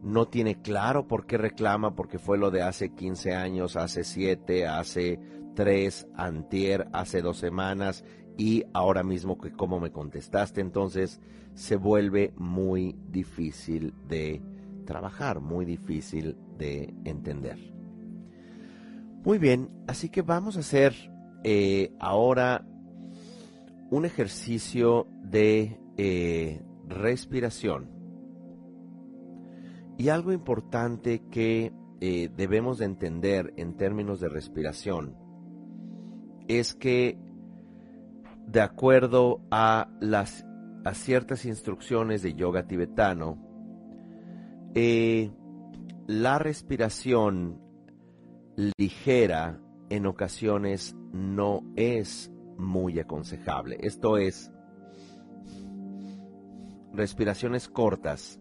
no 0.01 0.27
tiene 0.27 0.61
claro 0.61 1.07
por 1.07 1.25
qué 1.25 1.37
reclama, 1.37 1.95
porque 1.95 2.19
fue 2.19 2.37
lo 2.37 2.51
de 2.51 2.61
hace 2.61 2.89
15 2.89 3.35
años, 3.35 3.75
hace 3.75 4.03
7, 4.03 4.67
hace 4.67 5.19
3, 5.55 6.07
antier, 6.15 6.87
hace 6.93 7.21
dos 7.21 7.37
semanas 7.37 8.03
y 8.37 8.63
ahora 8.73 9.03
mismo 9.03 9.37
que 9.37 9.51
como 9.51 9.81
me 9.81 9.91
contestaste, 9.91 10.61
entonces 10.61 11.19
se 11.53 11.75
vuelve 11.75 12.33
muy 12.37 12.95
difícil 13.09 13.93
de 14.07 14.41
trabajar, 14.85 15.41
muy 15.41 15.65
difícil 15.65 16.37
de 16.57 16.93
entender. 17.03 17.57
Muy 19.25 19.37
bien, 19.37 19.69
así 19.87 20.07
que 20.07 20.21
vamos 20.21 20.55
a 20.55 20.61
hacer 20.61 20.95
eh, 21.43 21.91
ahora 21.99 22.65
un 23.91 24.05
ejercicio 24.05 25.07
de 25.21 25.77
eh, 25.97 26.61
respiración. 26.87 27.98
Y 29.99 30.07
algo 30.07 30.31
importante 30.31 31.23
que 31.29 31.73
eh, 31.99 32.29
debemos 32.35 32.77
de 32.77 32.85
entender 32.85 33.53
en 33.57 33.75
términos 33.75 34.21
de 34.21 34.29
respiración 34.29 35.17
es 36.47 36.73
que 36.73 37.17
de 38.47 38.61
acuerdo 38.61 39.41
a 39.51 39.89
las 39.99 40.45
a 40.85 40.93
ciertas 40.93 41.43
instrucciones 41.43 42.21
de 42.21 42.33
yoga 42.33 42.65
tibetano, 42.65 43.37
la 44.73 46.39
respiración 46.39 47.61
ligera 48.77 49.59
en 49.89 50.05
ocasiones 50.05 50.95
no 51.11 51.61
es 51.75 52.31
muy 52.57 52.99
aconsejable. 52.99 53.77
Esto 53.81 54.17
es, 54.17 54.49
respiraciones 56.93 57.67
cortas. 57.67 58.39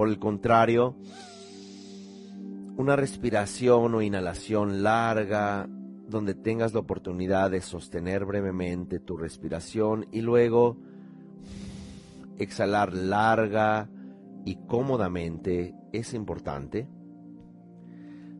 Por 0.00 0.08
el 0.08 0.18
contrario, 0.18 0.96
una 2.78 2.96
respiración 2.96 3.94
o 3.94 4.00
inhalación 4.00 4.82
larga 4.82 5.68
donde 6.08 6.34
tengas 6.34 6.72
la 6.72 6.80
oportunidad 6.80 7.50
de 7.50 7.60
sostener 7.60 8.24
brevemente 8.24 8.98
tu 8.98 9.18
respiración 9.18 10.06
y 10.10 10.22
luego 10.22 10.78
exhalar 12.38 12.94
larga 12.94 13.90
y 14.46 14.56
cómodamente 14.66 15.74
es 15.92 16.14
importante. 16.14 16.88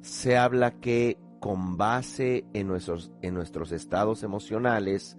Se 0.00 0.38
habla 0.38 0.80
que 0.80 1.18
con 1.40 1.76
base 1.76 2.46
en 2.54 2.68
nuestros, 2.68 3.12
en 3.20 3.34
nuestros 3.34 3.70
estados 3.72 4.22
emocionales, 4.22 5.18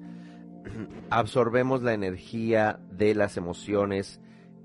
absorbemos 1.11 1.83
la 1.83 1.93
energía 1.93 2.79
de 2.89 3.13
las 3.13 3.37
emociones 3.37 4.19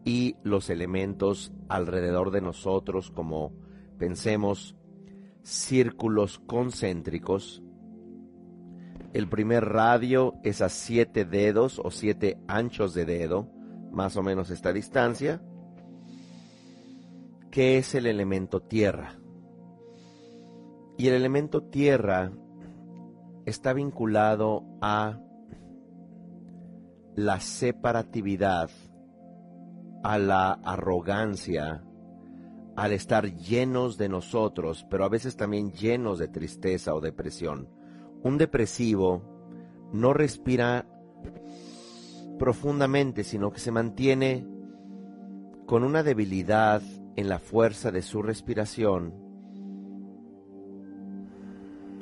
y 0.07 0.37
los 0.45 0.71
elementos 0.71 1.53
alrededor 1.69 2.31
de 2.31 2.41
nosotros 2.41 3.11
como 3.11 3.53
pensemos 3.99 4.77
círculos 5.43 6.39
concéntricos. 6.39 7.61
El 9.13 9.29
primer 9.29 9.65
radio 9.65 10.35
es 10.45 10.63
a 10.63 10.69
siete 10.69 11.25
dedos 11.25 11.81
o 11.83 11.91
siete 11.91 12.39
anchos 12.47 12.95
de 12.95 13.05
dedo, 13.05 13.51
más 13.91 14.17
o 14.17 14.23
menos 14.23 14.51
esta 14.51 14.73
distancia, 14.73 15.43
que 17.51 17.77
es 17.77 17.97
el 17.97 18.07
elemento 18.07 18.63
tierra. 18.63 19.19
Y 20.97 21.09
el 21.09 21.15
elemento 21.15 21.65
tierra 21.65 22.31
está 23.45 23.73
vinculado 23.73 24.65
a 24.81 25.19
la 27.17 27.41
separatividad, 27.41 28.71
a 30.07 30.19
la 30.19 30.53
arrogancia, 30.53 31.83
al 32.77 32.93
estar 32.93 33.35
llenos 33.35 33.99
de 33.99 34.09
nosotros, 34.09 34.87
pero 34.89 35.05
a 35.05 35.09
veces 35.09 35.37
también 35.37 35.73
llenos 35.73 36.21
de 36.21 36.29
tristeza 36.29 36.95
o 36.95 37.01
depresión. 37.01 37.69
Un 38.23 38.39
depresivo 38.39 39.25
no 39.93 40.13
respira 40.13 40.87
profundamente, 42.39 43.25
sino 43.25 43.51
que 43.51 43.59
se 43.59 43.73
mantiene 43.73 44.47
con 45.67 45.83
una 45.83 46.05
debilidad 46.05 46.83
en 47.17 47.29
la 47.29 47.41
fuerza 47.41 47.91
de 47.91 48.03
su 48.03 48.23
respiración, 48.23 49.13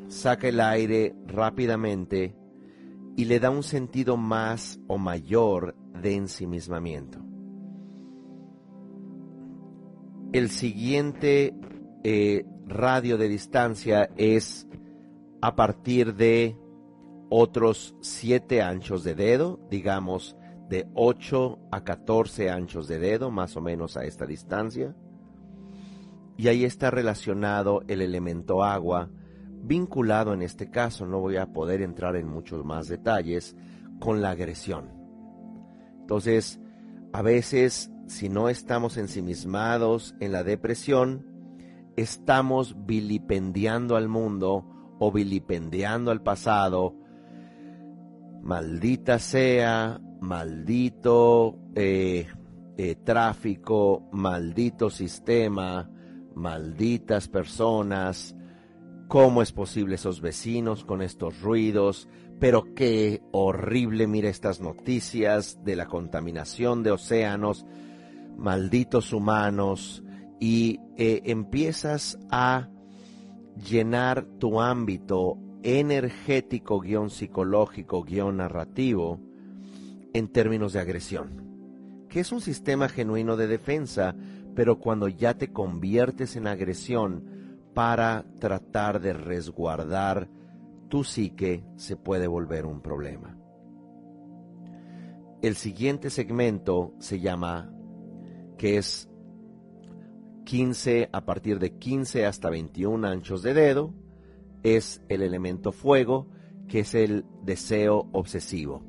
saca 0.08 0.48
el 0.48 0.60
aire 0.60 1.16
rápidamente 1.26 2.36
y 3.16 3.24
le 3.24 3.40
da 3.40 3.48
un 3.48 3.62
sentido 3.62 4.18
más 4.18 4.78
o 4.88 4.98
mayor 4.98 5.74
de 6.02 6.16
ensimismamiento. 6.16 7.23
El 10.34 10.50
siguiente 10.50 11.54
eh, 12.02 12.44
radio 12.66 13.16
de 13.18 13.28
distancia 13.28 14.10
es 14.16 14.66
a 15.40 15.54
partir 15.54 16.16
de 16.16 16.56
otros 17.30 17.94
7 18.00 18.60
anchos 18.60 19.04
de 19.04 19.14
dedo, 19.14 19.60
digamos 19.70 20.36
de 20.68 20.88
8 20.94 21.60
a 21.70 21.84
14 21.84 22.50
anchos 22.50 22.88
de 22.88 22.98
dedo, 22.98 23.30
más 23.30 23.56
o 23.56 23.60
menos 23.60 23.96
a 23.96 24.06
esta 24.06 24.26
distancia. 24.26 24.96
Y 26.36 26.48
ahí 26.48 26.64
está 26.64 26.90
relacionado 26.90 27.84
el 27.86 28.00
elemento 28.00 28.64
agua, 28.64 29.10
vinculado 29.62 30.34
en 30.34 30.42
este 30.42 30.68
caso, 30.68 31.06
no 31.06 31.20
voy 31.20 31.36
a 31.36 31.52
poder 31.52 31.80
entrar 31.80 32.16
en 32.16 32.26
muchos 32.26 32.64
más 32.64 32.88
detalles, 32.88 33.54
con 34.00 34.20
la 34.20 34.30
agresión. 34.30 34.88
Entonces, 36.00 36.58
a 37.12 37.22
veces, 37.22 37.92
si 38.06 38.28
no 38.28 38.48
estamos 38.48 38.96
ensimismados 38.96 40.14
en 40.20 40.32
la 40.32 40.44
depresión, 40.44 41.26
estamos 41.96 42.86
vilipendiando 42.86 43.96
al 43.96 44.08
mundo 44.08 44.96
o 44.98 45.12
vilipendiando 45.12 46.10
al 46.10 46.22
pasado. 46.22 46.94
Maldita 48.42 49.18
sea, 49.18 50.00
maldito 50.20 51.58
eh, 51.74 52.26
eh, 52.76 52.96
tráfico, 53.04 54.08
maldito 54.12 54.90
sistema, 54.90 55.90
malditas 56.34 57.28
personas, 57.28 58.36
cómo 59.08 59.42
es 59.42 59.52
posible 59.52 59.94
esos 59.94 60.20
vecinos 60.20 60.84
con 60.84 61.02
estos 61.02 61.40
ruidos, 61.40 62.08
pero 62.40 62.74
qué 62.74 63.22
horrible, 63.32 64.06
mira 64.06 64.28
estas 64.28 64.60
noticias 64.60 65.62
de 65.64 65.76
la 65.76 65.86
contaminación 65.86 66.82
de 66.82 66.90
océanos, 66.90 67.64
malditos 68.36 69.12
humanos, 69.12 70.02
y 70.40 70.80
eh, 70.96 71.22
empiezas 71.24 72.18
a 72.30 72.68
llenar 73.56 74.24
tu 74.38 74.60
ámbito 74.60 75.38
energético, 75.62 76.80
guion 76.80 77.08
psicológico, 77.08 78.02
guion 78.02 78.36
narrativo, 78.36 79.20
en 80.12 80.28
términos 80.28 80.72
de 80.74 80.80
agresión, 80.80 82.06
que 82.08 82.20
es 82.20 82.30
un 82.30 82.40
sistema 82.40 82.88
genuino 82.88 83.36
de 83.36 83.46
defensa, 83.46 84.14
pero 84.54 84.78
cuando 84.78 85.08
ya 85.08 85.34
te 85.34 85.52
conviertes 85.52 86.36
en 86.36 86.46
agresión 86.46 87.24
para 87.74 88.24
tratar 88.38 89.00
de 89.00 89.12
resguardar 89.14 90.28
tu 90.88 91.02
psique, 91.02 91.64
se 91.76 91.96
puede 91.96 92.26
volver 92.28 92.66
un 92.66 92.80
problema. 92.80 93.36
El 95.42 95.56
siguiente 95.56 96.10
segmento 96.10 96.94
se 96.98 97.18
llama, 97.18 97.73
que 98.56 98.78
es 98.78 99.08
15, 100.44 101.08
a 101.12 101.24
partir 101.24 101.58
de 101.58 101.78
15 101.78 102.26
hasta 102.26 102.50
21 102.50 103.06
anchos 103.06 103.42
de 103.42 103.54
dedo, 103.54 103.94
es 104.62 105.02
el 105.08 105.22
elemento 105.22 105.72
fuego, 105.72 106.28
que 106.68 106.80
es 106.80 106.94
el 106.94 107.24
deseo 107.42 108.08
obsesivo, 108.12 108.82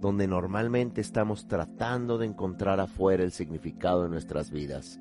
donde 0.00 0.26
normalmente 0.26 1.00
estamos 1.00 1.46
tratando 1.46 2.18
de 2.18 2.26
encontrar 2.26 2.80
afuera 2.80 3.22
el 3.22 3.32
significado 3.32 4.04
de 4.04 4.08
nuestras 4.08 4.50
vidas. 4.50 5.00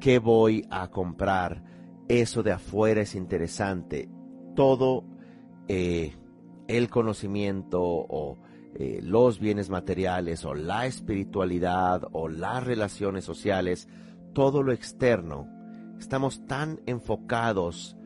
¿Qué 0.00 0.18
voy 0.18 0.66
a 0.70 0.90
comprar? 0.90 1.62
Eso 2.08 2.42
de 2.42 2.52
afuera 2.52 3.02
es 3.02 3.14
interesante. 3.14 4.08
Todo 4.54 5.04
eh, 5.68 6.14
el 6.68 6.88
conocimiento 6.88 7.80
o 7.82 8.38
eh, 8.74 9.00
los 9.02 9.40
bienes 9.40 9.68
materiales 9.70 10.44
o 10.44 10.54
la 10.54 10.86
espiritualidad 10.86 12.02
o 12.12 12.28
las 12.28 12.64
relaciones 12.64 13.24
sociales, 13.24 13.88
todo 14.32 14.62
lo 14.62 14.72
externo, 14.72 15.48
estamos 15.98 16.46
tan 16.46 16.80
enfocados 16.86 17.96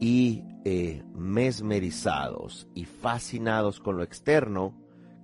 y 0.00 0.44
eh, 0.64 1.02
mesmerizados 1.14 2.68
y 2.74 2.84
fascinados 2.84 3.80
con 3.80 3.96
lo 3.96 4.02
externo 4.02 4.74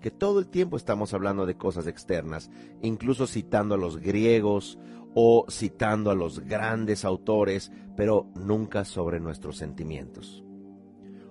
que 0.01 0.11
todo 0.11 0.39
el 0.39 0.49
tiempo 0.49 0.77
estamos 0.77 1.15
hablando 1.15 1.47
de 1.47 1.57
cosas 1.57 1.87
externas, 1.87 2.51
incluso 2.83 3.27
citando 3.27 3.75
a 3.75 3.79
los 3.79 3.99
griegos 3.99 4.79
o 5.15 5.47
citando 5.51 6.11
a 6.11 6.15
los 6.15 6.41
grandes 6.41 7.05
autores, 7.05 7.73
pero 7.97 8.31
nunca 8.35 8.85
sobre 8.85 9.19
nuestros 9.19 9.57
sentimientos. 9.57 10.45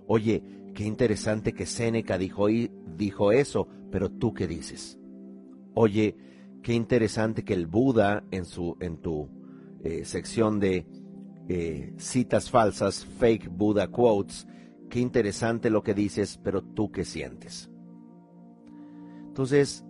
Oye, 0.08 0.44
qué 0.76 0.84
interesante 0.84 1.54
que 1.54 1.66
Séneca 1.66 2.20
dijo, 2.20 2.48
dijo 2.48 3.32
eso, 3.32 3.68
pero 3.90 4.12
tú 4.12 4.34
qué 4.34 4.46
dices. 4.46 5.00
Oye, 5.74 6.16
qué 6.62 6.74
interesante 6.74 7.44
que 7.44 7.54
el 7.54 7.66
Buda 7.66 8.24
en, 8.30 8.46
su, 8.46 8.78
en 8.80 8.98
tu 8.98 9.30
eh, 9.84 10.06
sección 10.06 10.60
de 10.60 10.86
eh, 11.48 11.94
citas 11.98 12.52
falsas, 12.52 13.06
fake 13.06 13.50
Buddha 13.50 13.88
quotes, 13.88 14.48
qué 14.90 15.00
interesante 15.00 15.70
lo 15.70 15.82
que 15.82 15.94
dices, 15.94 16.40
pero 16.44 16.62
tú 16.62 16.92
qué 16.92 17.06
sientes. 17.06 17.72
Entonces, 19.28 19.86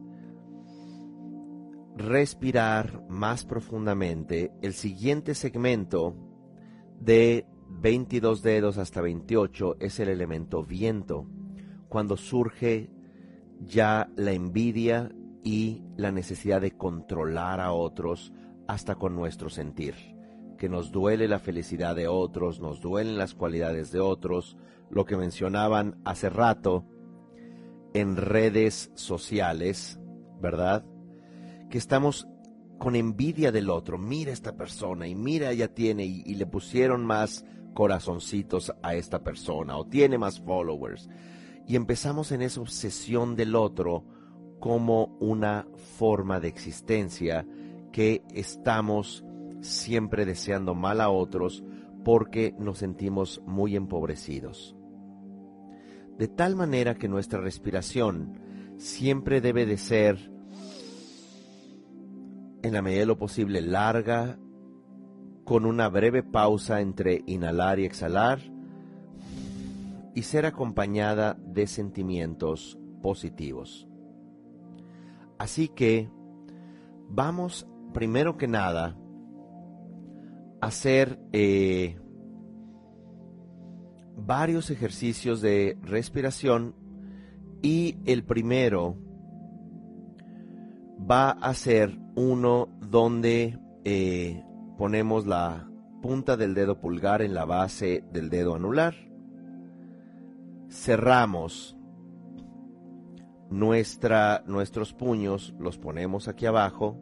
respirar 1.97 3.03
más 3.09 3.43
profundamente, 3.43 4.51
el 4.61 4.73
siguiente 4.73 5.33
segmento 5.33 6.15
de 6.99 7.45
22 7.81 8.41
dedos 8.41 8.77
hasta 8.77 9.01
28 9.01 9.77
es 9.79 9.99
el 9.99 10.09
elemento 10.09 10.63
viento, 10.63 11.27
cuando 11.89 12.17
surge 12.17 12.89
ya 13.59 14.09
la 14.15 14.31
envidia 14.31 15.11
y 15.43 15.83
la 15.95 16.11
necesidad 16.11 16.61
de 16.61 16.71
controlar 16.71 17.59
a 17.59 17.71
otros 17.71 18.33
hasta 18.67 18.95
con 18.95 19.15
nuestro 19.15 19.49
sentir, 19.49 19.93
que 20.57 20.69
nos 20.69 20.91
duele 20.91 21.27
la 21.27 21.39
felicidad 21.39 21.95
de 21.95 22.07
otros, 22.07 22.59
nos 22.59 22.81
duelen 22.81 23.17
las 23.17 23.35
cualidades 23.35 23.91
de 23.91 23.99
otros, 23.99 24.57
lo 24.89 25.05
que 25.05 25.17
mencionaban 25.17 25.99
hace 26.03 26.29
rato 26.29 26.85
en 27.93 28.17
redes 28.17 28.91
sociales, 28.95 29.99
¿verdad? 30.41 30.85
Que 31.69 31.77
estamos 31.77 32.27
con 32.79 32.95
envidia 32.95 33.51
del 33.51 33.69
otro, 33.69 33.97
mira 33.97 34.31
esta 34.31 34.57
persona 34.57 35.07
y 35.07 35.15
mira 35.15 35.51
ella 35.51 35.73
tiene 35.73 36.05
y, 36.05 36.23
y 36.25 36.35
le 36.35 36.45
pusieron 36.45 37.05
más 37.05 37.45
corazoncitos 37.75 38.73
a 38.81 38.95
esta 38.95 39.23
persona 39.23 39.77
o 39.77 39.85
tiene 39.85 40.17
más 40.17 40.39
followers. 40.39 41.07
Y 41.67 41.75
empezamos 41.75 42.31
en 42.31 42.41
esa 42.41 42.61
obsesión 42.61 43.35
del 43.35 43.55
otro 43.55 44.05
como 44.59 45.15
una 45.19 45.67
forma 45.97 46.39
de 46.39 46.47
existencia 46.47 47.45
que 47.91 48.23
estamos 48.33 49.23
siempre 49.61 50.25
deseando 50.25 50.73
mal 50.73 51.01
a 51.01 51.09
otros 51.09 51.63
porque 52.03 52.55
nos 52.57 52.79
sentimos 52.79 53.41
muy 53.45 53.75
empobrecidos. 53.75 54.75
De 56.17 56.27
tal 56.27 56.55
manera 56.55 56.95
que 56.95 57.09
nuestra 57.09 57.41
respiración 57.41 58.39
siempre 58.77 59.41
debe 59.41 59.65
de 59.65 59.77
ser, 59.77 60.31
en 62.61 62.73
la 62.73 62.81
medida 62.81 63.01
de 63.01 63.05
lo 63.07 63.17
posible, 63.17 63.61
larga, 63.61 64.39
con 65.45 65.65
una 65.65 65.87
breve 65.87 66.23
pausa 66.23 66.81
entre 66.81 67.23
inhalar 67.27 67.79
y 67.79 67.85
exhalar, 67.85 68.39
y 70.13 70.23
ser 70.23 70.45
acompañada 70.45 71.37
de 71.39 71.67
sentimientos 71.67 72.79
positivos. 73.01 73.87
Así 75.37 75.67
que 75.67 76.09
vamos 77.09 77.67
primero 77.93 78.37
que 78.37 78.47
nada 78.47 78.97
a 80.61 80.67
hacer 80.67 81.19
eh, 81.31 81.99
varios 84.17 84.71
ejercicios 84.71 85.41
de 85.41 85.77
respiración 85.81 86.75
y 87.61 87.97
el 88.05 88.23
primero 88.23 88.97
va 91.09 91.31
a 91.31 91.53
ser 91.53 91.97
uno 92.15 92.69
donde 92.79 93.59
eh, 93.83 94.43
ponemos 94.77 95.25
la 95.25 95.69
punta 96.01 96.37
del 96.37 96.53
dedo 96.53 96.79
pulgar 96.79 97.21
en 97.21 97.33
la 97.33 97.45
base 97.45 98.03
del 98.11 98.29
dedo 98.29 98.55
anular, 98.55 98.95
cerramos. 100.69 101.77
Nuestra, 103.49 104.43
nuestros 104.47 104.93
puños, 104.93 105.53
los 105.59 105.77
ponemos 105.77 106.27
aquí 106.27 106.45
abajo. 106.45 106.99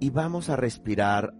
Y 0.00 0.10
vamos 0.10 0.50
a 0.50 0.56
respirar 0.56 1.34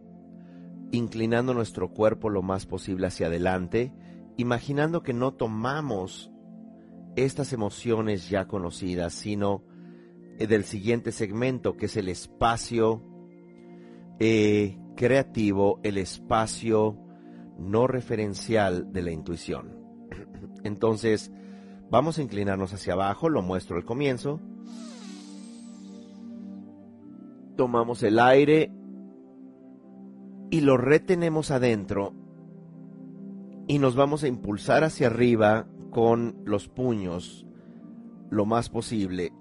inclinando 0.92 1.52
nuestro 1.52 1.90
cuerpo 1.90 2.30
lo 2.30 2.42
más 2.42 2.66
posible 2.66 3.08
hacia 3.08 3.26
adelante, 3.26 3.92
imaginando 4.36 5.02
que 5.02 5.12
no 5.12 5.34
tomamos 5.34 6.30
estas 7.16 7.52
emociones 7.52 8.28
ya 8.28 8.46
conocidas, 8.46 9.12
sino 9.12 9.64
eh, 10.38 10.46
del 10.46 10.64
siguiente 10.64 11.12
segmento, 11.12 11.76
que 11.76 11.86
es 11.86 11.96
el 11.96 12.08
espacio 12.08 13.02
eh, 14.18 14.78
creativo, 14.96 15.80
el 15.82 15.98
espacio 15.98 16.98
no 17.58 17.86
referencial 17.86 18.92
de 18.92 19.02
la 19.02 19.10
intuición. 19.10 19.76
Entonces, 20.64 21.32
vamos 21.90 22.18
a 22.18 22.22
inclinarnos 22.22 22.72
hacia 22.72 22.94
abajo, 22.94 23.28
lo 23.28 23.42
muestro 23.42 23.76
al 23.76 23.84
comienzo. 23.84 24.40
Tomamos 27.56 28.02
el 28.02 28.18
aire 28.18 28.72
y 30.50 30.60
lo 30.60 30.76
retenemos 30.76 31.50
adentro 31.50 32.14
y 33.68 33.78
nos 33.78 33.94
vamos 33.94 34.22
a 34.22 34.28
impulsar 34.28 34.84
hacia 34.84 35.06
arriba 35.06 35.66
con 35.90 36.42
los 36.44 36.68
puños 36.68 37.46
lo 38.30 38.46
más 38.46 38.70
posible. 38.70 39.32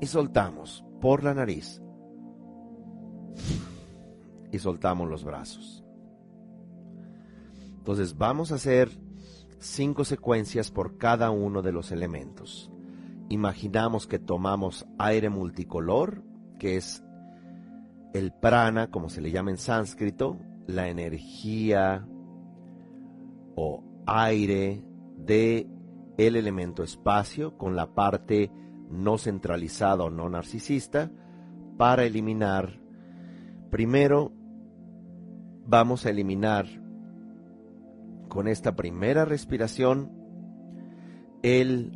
Y 0.00 0.06
soltamos 0.06 0.84
por 1.00 1.24
la 1.24 1.34
nariz. 1.34 1.82
Y 4.50 4.58
soltamos 4.58 5.08
los 5.08 5.24
brazos. 5.24 5.84
Entonces 7.76 8.16
vamos 8.16 8.52
a 8.52 8.56
hacer 8.56 8.90
cinco 9.58 10.04
secuencias 10.04 10.70
por 10.70 10.98
cada 10.98 11.30
uno 11.30 11.62
de 11.62 11.72
los 11.72 11.90
elementos. 11.90 12.70
Imaginamos 13.28 14.06
que 14.06 14.18
tomamos 14.18 14.86
aire 14.98 15.28
multicolor, 15.28 16.22
que 16.58 16.76
es 16.76 17.04
el 18.14 18.32
prana, 18.32 18.90
como 18.90 19.10
se 19.10 19.20
le 19.20 19.30
llama 19.30 19.50
en 19.50 19.58
sánscrito, 19.58 20.38
la 20.66 20.88
energía 20.88 22.06
o 23.54 23.82
aire 24.06 24.84
de 25.16 25.66
el 26.16 26.36
elemento 26.36 26.82
espacio 26.82 27.56
con 27.56 27.76
la 27.76 27.94
parte 27.94 28.50
no 28.90 29.18
centralizada 29.18 30.04
o 30.04 30.10
no 30.10 30.28
narcisista 30.28 31.10
para 31.76 32.04
eliminar 32.04 32.80
primero 33.70 34.32
vamos 35.66 36.06
a 36.06 36.10
eliminar 36.10 36.66
con 38.28 38.48
esta 38.48 38.74
primera 38.74 39.24
respiración 39.24 40.12
el 41.42 41.92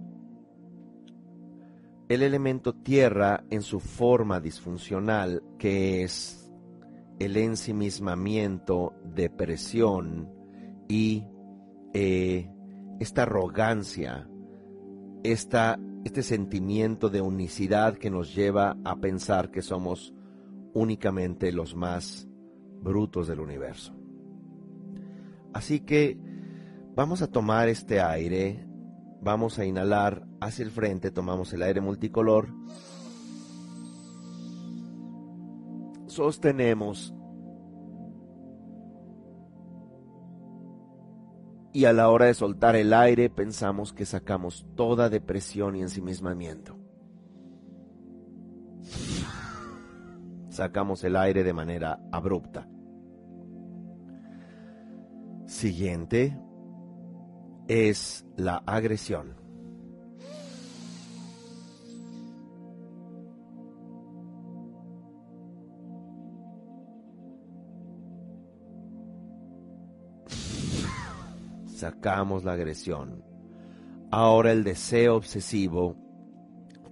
el 2.09 2.23
elemento 2.23 2.75
tierra 2.75 3.45
en 3.49 3.63
su 3.63 3.81
forma 3.81 4.41
disfuncional 4.41 5.43
que 5.59 6.03
es 6.03 6.43
el 7.19 7.37
ensimismamiento, 7.37 8.95
depresión 9.05 10.29
y 10.89 11.25
eh, 11.95 12.51
esta 12.99 13.23
arrogancia, 13.23 14.29
esta, 15.23 15.79
este 16.05 16.23
sentimiento 16.23 17.09
de 17.09 17.21
unicidad 17.21 17.97
que 17.97 18.11
nos 18.11 18.35
lleva 18.35 18.77
a 18.85 18.97
pensar 18.97 19.51
que 19.51 19.63
somos 19.63 20.15
únicamente 20.75 21.53
los 21.53 21.75
más 21.75 22.29
brutos 22.81 23.29
del 23.29 23.41
universo. 23.41 23.95
Así 25.53 25.81
que 25.81 26.19
vamos 26.95 27.23
a 27.23 27.29
tomar 27.29 27.69
este 27.69 28.01
aire, 28.01 28.67
vamos 29.21 29.59
a 29.59 29.65
inhalar 29.65 30.27
hacia 30.41 30.65
el 30.65 30.71
frente, 30.71 31.11
tomamos 31.11 31.53
el 31.53 31.63
aire 31.63 31.81
multicolor 31.81 32.49
sostenemos 36.13 37.15
y 41.73 41.87
a 41.87 41.93
la 41.93 42.11
hora 42.11 42.27
de 42.27 42.35
soltar 42.35 42.77
el 42.77 42.93
aire 42.93 43.31
pensamos 43.31 43.93
que 43.93 44.05
sacamos 44.05 44.67
toda 44.77 45.09
depresión 45.09 45.75
y 45.77 45.83
ensimismamiento. 45.83 46.79
Sacamos 50.51 51.03
el 51.05 51.17
aire 51.17 51.45
de 51.45 51.53
manera 51.55 51.99
abrupta. 52.13 52.69
Siguiente 55.47 56.39
es 57.69 58.27
la 58.37 58.57
agresión. 58.67 59.42
Sacamos 71.83 72.45
la 72.45 72.53
agresión. 72.53 73.25
Ahora 74.13 74.53
el 74.53 74.63
deseo 74.63 75.17
obsesivo, 75.17 75.97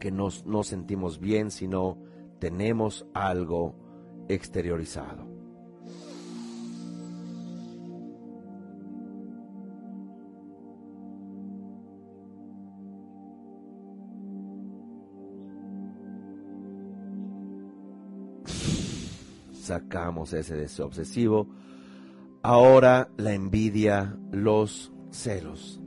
que 0.01 0.11
nos, 0.11 0.45
no 0.47 0.65
sentimos 0.65 1.21
bien, 1.21 1.53
sino 1.53 1.97
tenemos 2.41 3.07
algo 3.15 3.77
exteriorizado. 4.29 5.29
Sacamos 19.53 20.33
ese 20.33 20.57
deseo 20.57 20.87
obsesivo 20.87 21.47
Ahora 22.43 23.11
la 23.19 23.35
envidia, 23.35 24.17
los 24.33 24.93
celos. 25.11 25.81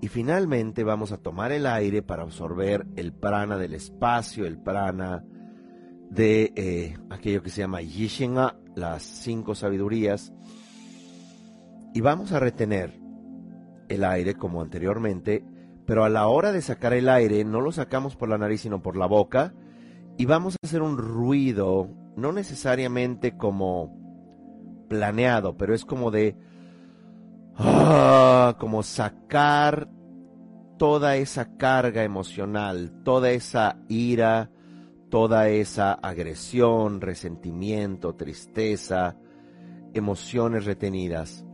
Y 0.00 0.08
finalmente 0.08 0.84
vamos 0.84 1.10
a 1.10 1.16
tomar 1.16 1.50
el 1.50 1.66
aire 1.66 2.02
para 2.02 2.22
absorber 2.22 2.86
el 2.94 3.12
prana 3.12 3.58
del 3.58 3.74
espacio, 3.74 4.46
el 4.46 4.58
prana 4.62 5.24
de 6.16 6.52
eh, 6.56 6.96
aquello 7.10 7.42
que 7.42 7.50
se 7.50 7.60
llama 7.60 7.82
Yishinga, 7.82 8.56
las 8.74 9.02
cinco 9.02 9.54
sabidurías, 9.54 10.32
y 11.92 12.00
vamos 12.00 12.32
a 12.32 12.40
retener 12.40 12.98
el 13.88 14.02
aire 14.02 14.34
como 14.34 14.62
anteriormente, 14.62 15.44
pero 15.84 16.04
a 16.04 16.08
la 16.08 16.26
hora 16.26 16.52
de 16.52 16.62
sacar 16.62 16.94
el 16.94 17.10
aire 17.10 17.44
no 17.44 17.60
lo 17.60 17.70
sacamos 17.70 18.16
por 18.16 18.30
la 18.30 18.38
nariz 18.38 18.62
sino 18.62 18.82
por 18.82 18.96
la 18.96 19.06
boca, 19.06 19.52
y 20.16 20.24
vamos 20.24 20.54
a 20.54 20.66
hacer 20.66 20.80
un 20.80 20.96
ruido, 20.96 21.90
no 22.16 22.32
necesariamente 22.32 23.36
como 23.36 23.94
planeado, 24.88 25.56
pero 25.58 25.74
es 25.74 25.84
como 25.84 26.10
de... 26.10 26.34
ah, 27.56 28.56
como 28.58 28.82
sacar 28.82 29.90
toda 30.78 31.16
esa 31.16 31.56
carga 31.58 32.04
emocional, 32.04 33.02
toda 33.04 33.30
esa 33.32 33.78
ira, 33.88 34.50
toda 35.10 35.48
esa 35.48 35.92
agresión, 35.92 37.00
resentimiento, 37.00 38.14
tristeza, 38.14 39.16
emociones 39.94 40.64
retenidas. 40.64 41.44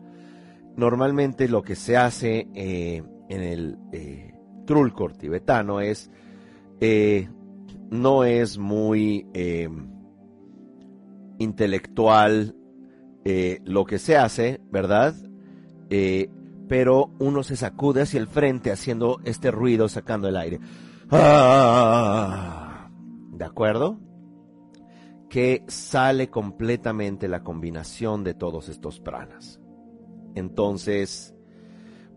Normalmente 0.76 1.48
lo 1.48 1.62
que 1.62 1.76
se 1.76 1.96
hace 1.96 2.48
eh, 2.54 3.02
en 3.28 3.42
el 3.42 3.78
eh, 3.92 4.34
trulcor 4.66 5.14
tibetano 5.14 5.80
es, 5.80 6.10
eh, 6.80 7.28
no 7.90 8.24
es 8.24 8.58
muy 8.58 9.26
eh, 9.32 9.68
intelectual 11.38 12.56
lo 13.64 13.84
que 13.84 14.00
se 14.00 14.16
hace, 14.16 14.60
¿verdad? 14.72 15.14
pero 16.68 17.12
uno 17.20 17.44
se 17.44 17.54
sacude 17.54 18.02
hacia 18.02 18.18
el 18.18 18.26
frente 18.26 18.72
haciendo 18.72 19.20
este 19.24 19.52
ruido, 19.52 19.88
sacando 19.88 20.26
el 20.26 20.36
aire. 20.36 20.58
¡Ah! 21.10 22.61
¿De 23.42 23.48
acuerdo? 23.48 23.98
Que 25.28 25.64
sale 25.66 26.30
completamente 26.30 27.26
la 27.26 27.42
combinación 27.42 28.22
de 28.22 28.34
todos 28.34 28.68
estos 28.68 29.00
pranas. 29.00 29.60
Entonces, 30.36 31.34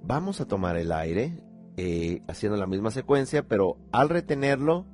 vamos 0.03 0.39
a 0.39 0.45
tomar 0.45 0.77
el 0.77 0.91
aire 0.91 1.41
eh, 1.77 2.21
haciendo 2.27 2.59
la 2.59 2.67
misma 2.67 2.91
secuencia, 2.91 3.47
pero 3.47 3.79
al 3.91 4.09
retenerlo, 4.09 4.85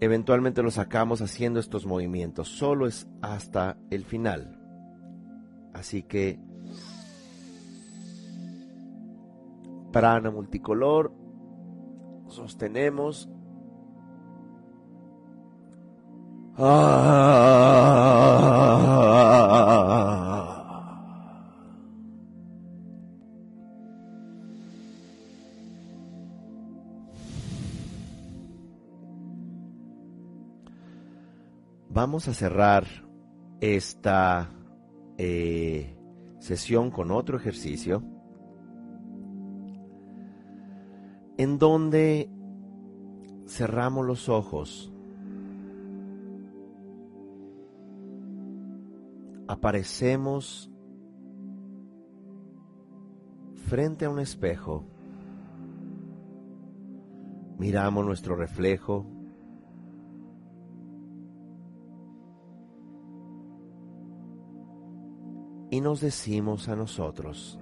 eventualmente 0.00 0.64
lo 0.64 0.72
sacamos 0.72 1.22
haciendo 1.22 1.60
estos 1.60 1.86
movimientos. 1.86 2.48
Solo 2.48 2.88
es 2.88 3.06
hasta 3.22 3.78
el 3.90 4.04
final. 4.04 4.60
Así 5.72 6.02
que 6.02 6.40
prana 9.92 10.32
multicolor, 10.32 11.12
sostenemos. 12.26 13.30
Vamos 16.58 16.72
a 32.26 32.34
cerrar 32.34 32.84
esta 33.60 34.50
eh, 35.16 35.96
sesión 36.40 36.90
con 36.90 37.12
otro 37.12 37.36
ejercicio 37.36 38.02
en 41.36 41.58
donde 41.58 42.28
cerramos 43.46 44.04
los 44.04 44.28
ojos, 44.28 44.92
aparecemos 49.58 50.70
frente 53.66 54.04
a 54.04 54.10
un 54.10 54.20
espejo, 54.20 54.84
miramos 57.58 58.06
nuestro 58.06 58.36
reflejo, 58.36 59.04
y 65.70 65.80
nos 65.80 66.00
decimos 66.02 66.68
a 66.68 66.76
nosotros, 66.76 67.58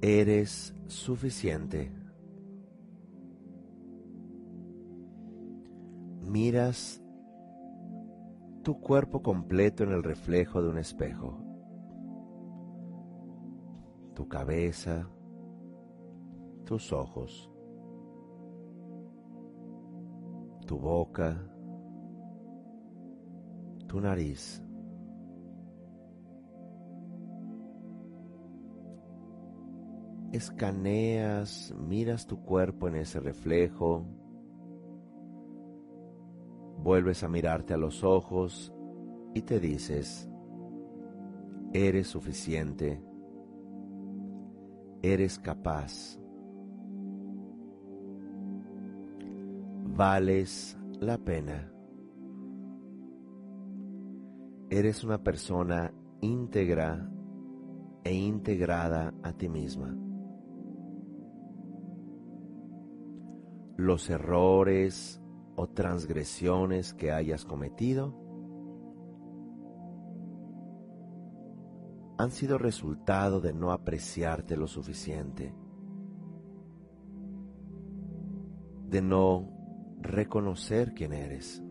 eres 0.00 0.76
suficiente. 0.86 2.01
Miras 6.32 6.98
tu 8.62 8.80
cuerpo 8.80 9.20
completo 9.20 9.84
en 9.84 9.92
el 9.92 10.02
reflejo 10.02 10.62
de 10.62 10.70
un 10.70 10.78
espejo. 10.78 11.44
Tu 14.14 14.26
cabeza, 14.28 15.10
tus 16.64 16.90
ojos, 16.90 17.50
tu 20.66 20.78
boca, 20.78 21.36
tu 23.86 24.00
nariz. 24.00 24.64
Escaneas, 30.32 31.74
miras 31.78 32.26
tu 32.26 32.42
cuerpo 32.42 32.88
en 32.88 32.96
ese 32.96 33.20
reflejo, 33.20 34.06
vuelves 36.82 37.22
a 37.22 37.28
mirarte 37.28 37.74
a 37.74 37.76
los 37.76 38.02
ojos 38.02 38.72
y 39.34 39.42
te 39.42 39.60
dices, 39.60 40.28
eres 41.72 42.08
suficiente, 42.08 43.02
eres 45.02 45.38
capaz, 45.38 46.18
vales 49.94 50.76
la 51.00 51.18
pena. 51.18 51.68
Eres 54.70 55.04
una 55.04 55.22
persona 55.22 55.92
íntegra 56.22 57.10
e 58.04 58.14
integrada 58.14 59.12
a 59.22 59.32
ti 59.32 59.48
misma. 59.48 59.94
Los 63.76 64.08
errores 64.08 65.21
o 65.56 65.68
transgresiones 65.68 66.94
que 66.94 67.12
hayas 67.12 67.44
cometido 67.44 68.20
han 72.18 72.30
sido 72.30 72.58
resultado 72.58 73.40
de 73.40 73.52
no 73.52 73.72
apreciarte 73.72 74.56
lo 74.56 74.68
suficiente, 74.68 75.54
de 78.88 79.02
no 79.02 79.48
reconocer 80.00 80.94
quién 80.94 81.12
eres 81.12 81.62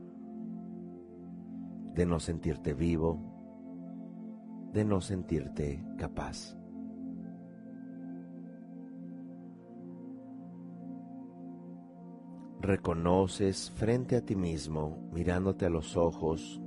de 1.93 2.05
no 2.05 2.19
sentirte 2.19 2.73
vivo, 2.73 3.19
de 4.73 4.85
no 4.85 5.01
sentirte 5.01 5.83
capaz. 5.97 6.60
Reconoces 12.61 13.71
frente 13.71 14.15
a 14.15 14.21
ti 14.21 14.35
mismo, 14.35 15.09
mirándote 15.11 15.65
a 15.65 15.69
los 15.71 15.97
ojos, 15.97 16.61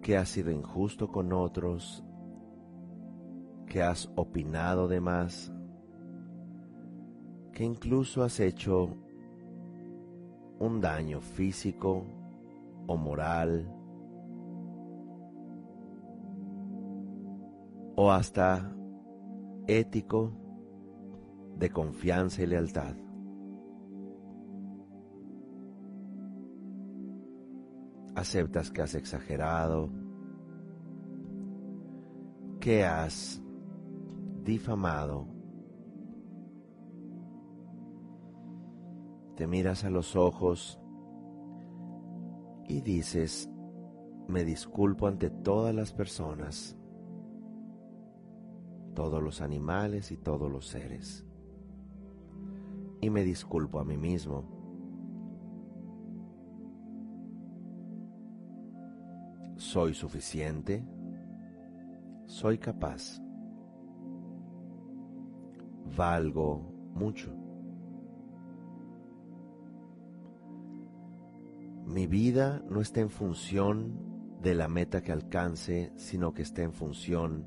que 0.00 0.16
has 0.16 0.28
sido 0.28 0.52
injusto 0.52 1.08
con 1.08 1.32
otros, 1.32 2.04
que 3.66 3.82
has 3.82 4.08
opinado 4.14 4.86
de 4.86 5.00
más, 5.00 5.52
que 7.52 7.64
incluso 7.64 8.22
has 8.22 8.38
hecho 8.38 8.96
un 10.60 10.80
daño 10.80 11.20
físico 11.20 12.06
o 12.86 12.96
moral 12.96 13.68
o 17.96 18.12
hasta 18.12 18.72
ético 19.66 20.43
de 21.56 21.70
confianza 21.70 22.42
y 22.42 22.46
lealtad. 22.46 22.96
Aceptas 28.14 28.70
que 28.70 28.82
has 28.82 28.94
exagerado, 28.94 29.90
que 32.60 32.84
has 32.84 33.42
difamado 34.42 35.34
te 39.34 39.46
miras 39.46 39.84
a 39.84 39.90
los 39.90 40.16
ojos 40.16 40.80
y 42.68 42.80
dices, 42.80 43.50
me 44.28 44.44
disculpo 44.44 45.06
ante 45.06 45.30
todas 45.30 45.74
las 45.74 45.92
personas, 45.92 46.76
todos 48.94 49.22
los 49.22 49.40
animales 49.40 50.12
y 50.12 50.16
todos 50.16 50.50
los 50.50 50.66
seres. 50.66 51.23
Y 53.04 53.10
me 53.10 53.22
disculpo 53.22 53.78
a 53.80 53.84
mí 53.84 53.98
mismo. 53.98 54.44
Soy 59.56 59.92
suficiente. 59.92 60.82
Soy 62.24 62.56
capaz. 62.56 63.20
Valgo 65.94 66.62
mucho. 66.94 67.30
mi 71.86 72.06
vida 72.06 72.62
no 72.70 72.80
esté 72.80 73.00
en 73.00 73.10
función 73.10 74.38
de 74.40 74.54
la 74.54 74.68
meta 74.68 75.02
que 75.02 75.12
alcance, 75.12 75.92
sino 75.96 76.32
que 76.32 76.42
esté 76.42 76.62
en 76.62 76.72
función 76.72 77.44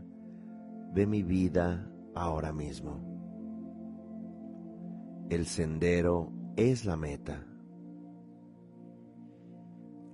de 0.93 1.07
mi 1.07 1.23
vida 1.23 1.91
ahora 2.15 2.53
mismo. 2.53 3.16
El 5.29 5.45
sendero 5.45 6.31
es 6.55 6.85
la 6.85 6.95
meta. 6.95 7.45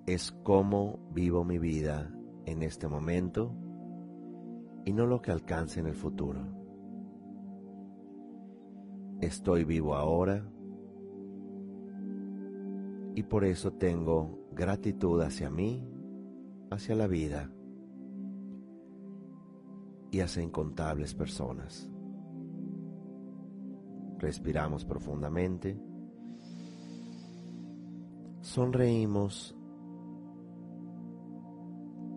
Es 0.07 0.31
cómo 0.31 1.07
vivo 1.13 1.43
mi 1.43 1.59
vida 1.59 2.11
en 2.47 2.63
este 2.63 2.87
momento 2.87 3.55
y 4.85 4.91
no 4.91 5.05
lo 5.05 5.21
que 5.21 5.29
alcance 5.29 5.79
en 5.79 5.85
el 5.85 5.93
futuro. 5.93 6.41
Estoy 9.21 9.65
vivo 9.65 9.93
ahora 9.93 10.43
y 13.13 13.21
por 13.21 13.45
eso 13.45 13.71
tengo 13.73 14.47
gratitud 14.51 15.21
hacia 15.21 15.51
mí, 15.51 15.87
hacia 16.71 16.95
la 16.95 17.05
vida 17.05 17.51
y 20.09 20.21
hacia 20.21 20.41
incontables 20.41 21.13
personas. 21.13 21.92
Respiramos 24.23 24.85
profundamente, 24.85 25.77
sonreímos 28.39 29.53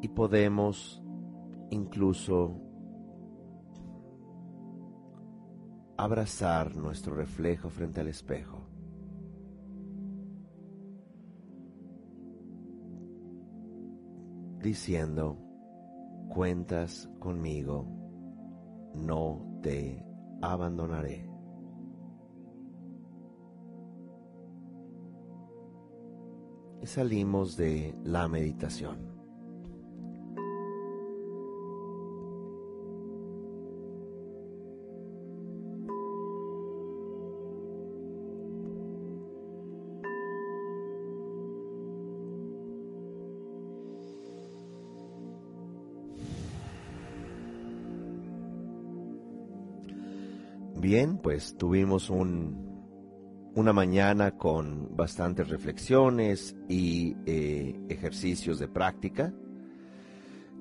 y 0.03 0.09
podemos 0.11 1.03
incluso 1.71 2.61
abrazar 5.97 6.77
nuestro 6.77 7.17
reflejo 7.17 7.71
frente 7.71 8.03
al 8.03 8.07
espejo. 8.07 8.63
diciendo, 14.63 15.39
cuentas 16.29 17.09
conmigo, 17.21 17.87
no 18.95 19.61
te 19.63 20.05
abandonaré. 20.43 21.26
Salimos 26.87 27.57
de 27.57 27.95
la 28.05 28.29
meditación. 28.29 29.17
Bien, 50.79 51.19
pues 51.19 51.57
tuvimos 51.57 52.11
un, 52.11 52.66
una 53.57 53.73
mañana 53.73 54.37
con 54.37 54.95
bastantes 54.95 55.49
reflexiones 55.49 56.55
y 56.69 57.17
eh, 57.25 57.81
ejercicios 57.89 58.59
de 58.59 58.69
práctica. 58.69 59.33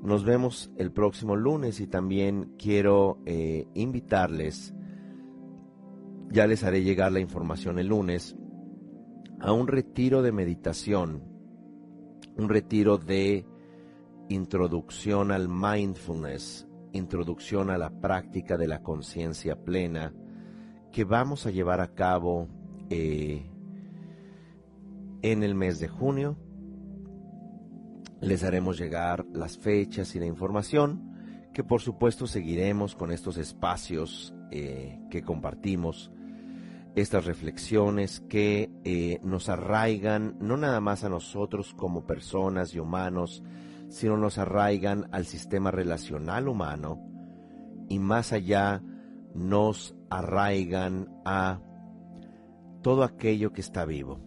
Nos 0.02 0.24
vemos 0.24 0.72
el 0.78 0.91
próximo 0.91 1.36
lunes 1.36 1.82
y 1.82 1.88
también 1.88 2.56
quiero 2.58 3.20
eh, 3.26 3.68
invitarles, 3.74 4.74
ya 6.32 6.48
les 6.48 6.64
haré 6.64 6.84
llegar 6.84 7.12
la 7.12 7.20
información 7.20 7.80
el 7.80 7.88
lunes, 7.88 8.38
a 9.41 9.52
un 9.52 9.68
retiro 9.68 10.22
de 10.22 10.32
meditación, 10.32 11.22
un 12.38 12.48
retiro 12.48 12.98
de 12.98 13.46
introducción 14.30 15.32
al 15.32 15.50
mindfulness 15.50 16.66
introducción 16.93 17.70
a 17.70 17.78
la 17.78 17.89
práctica 17.89 18.56
de 18.58 18.68
la 18.70 18.82
conciencia 18.82 19.62
plena 19.62 20.14
que 20.93 21.04
vamos 21.04 21.46
a 21.46 21.52
llevar 21.52 21.82
a 21.82 21.93
cabo 21.93 22.48
eh, 22.90 23.46
en 25.22 25.44
el 25.44 25.56
mes 25.56 25.80
de 25.80 25.88
junio. 25.88 26.38
Les 28.22 28.44
haremos 28.44 28.78
llegar 28.78 29.26
las 29.34 29.58
fechas 29.58 30.16
y 30.16 30.20
la 30.20 30.26
información 30.26 31.16
que 31.56 31.64
por 31.64 31.82
supuesto 31.82 32.28
seguiremos 32.28 32.96
con 32.96 33.12
estos 33.12 33.38
espacios 33.38 34.36
eh, 34.52 35.00
que 35.10 35.24
compartimos, 35.24 36.12
estas 36.96 37.26
reflexiones 37.26 38.20
que 38.20 38.70
eh, 38.84 39.20
nos 39.24 39.48
arraigan 39.48 40.38
no 40.42 40.58
nada 40.58 40.82
más 40.82 41.06
a 41.06 41.10
nosotros 41.10 41.74
como 41.74 42.06
personas 42.06 42.76
y 42.76 42.80
humanos, 42.80 43.42
sino 43.88 44.18
nos 44.18 44.38
arraigan 44.38 45.08
al 45.14 45.26
sistema 45.26 45.72
relacional 45.72 46.50
humano 46.50 47.00
y 47.88 48.00
más 48.00 48.34
allá 48.34 48.84
nos 49.34 49.96
arraigan 50.10 51.08
a 51.24 51.62
todo 52.86 53.04
aquello 53.04 53.52
que 53.52 53.62
está 53.62 53.84
vivo. 53.84 54.20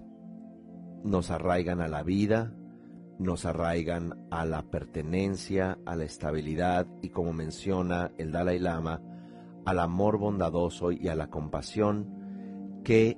Nos 1.05 1.31
arraigan 1.31 1.81
a 1.81 1.87
la 1.87 2.03
vida, 2.03 2.53
nos 3.21 3.45
arraigan 3.45 4.27
a 4.33 4.45
la 4.45 4.63
pertenencia, 4.63 5.79
a 5.87 5.95
la 5.95 6.03
estabilidad 6.03 6.89
y 7.01 7.11
como 7.11 7.33
menciona 7.33 8.11
el 8.19 8.33
Dalai 8.33 8.59
Lama, 8.59 9.01
al 9.65 9.79
amor 9.79 10.19
bondadoso 10.19 10.91
y 10.91 11.07
a 11.07 11.15
la 11.15 11.31
compasión 11.31 12.81
que 12.83 13.17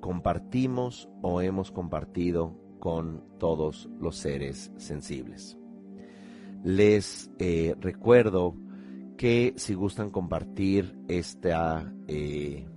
compartimos 0.00 1.08
o 1.20 1.40
hemos 1.40 1.72
compartido 1.72 2.56
con 2.78 3.24
todos 3.40 3.88
los 3.98 4.14
seres 4.14 4.70
sensibles. 4.76 5.58
Les 6.62 7.28
eh, 7.40 7.74
recuerdo 7.80 8.54
que 9.16 9.52
si 9.56 9.74
gustan 9.74 10.10
compartir 10.10 10.96
esta, 11.08 11.92
eh, 12.06 12.68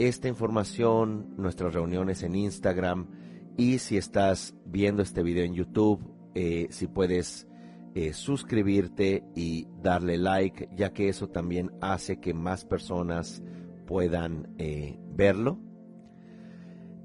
esta 0.00 0.28
información, 0.28 1.34
nuestras 1.36 1.74
reuniones 1.74 2.22
en 2.22 2.34
Instagram 2.34 3.06
y 3.56 3.78
si 3.78 3.96
estás 3.96 4.54
viendo 4.64 5.02
este 5.02 5.22
video 5.22 5.44
en 5.44 5.54
YouTube, 5.54 6.00
eh, 6.34 6.66
si 6.70 6.86
puedes 6.86 7.46
suscribirte 8.12 9.24
y 9.34 9.66
darle 9.82 10.16
like, 10.16 10.68
ya 10.76 10.92
que 10.92 11.08
eso 11.08 11.28
también 11.28 11.72
hace 11.80 12.20
que 12.20 12.32
más 12.32 12.64
personas 12.64 13.42
puedan 13.84 14.54
verlo. 15.16 15.58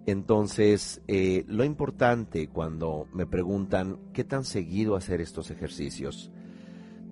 Entonces, 0.06 1.02
eh, 1.08 1.46
lo 1.48 1.64
importante 1.64 2.48
cuando 2.48 3.08
me 3.12 3.26
preguntan 3.26 4.00
qué 4.14 4.24
tan 4.24 4.44
seguido 4.44 4.96
hacer 4.96 5.20
estos 5.20 5.50
ejercicios, 5.50 6.32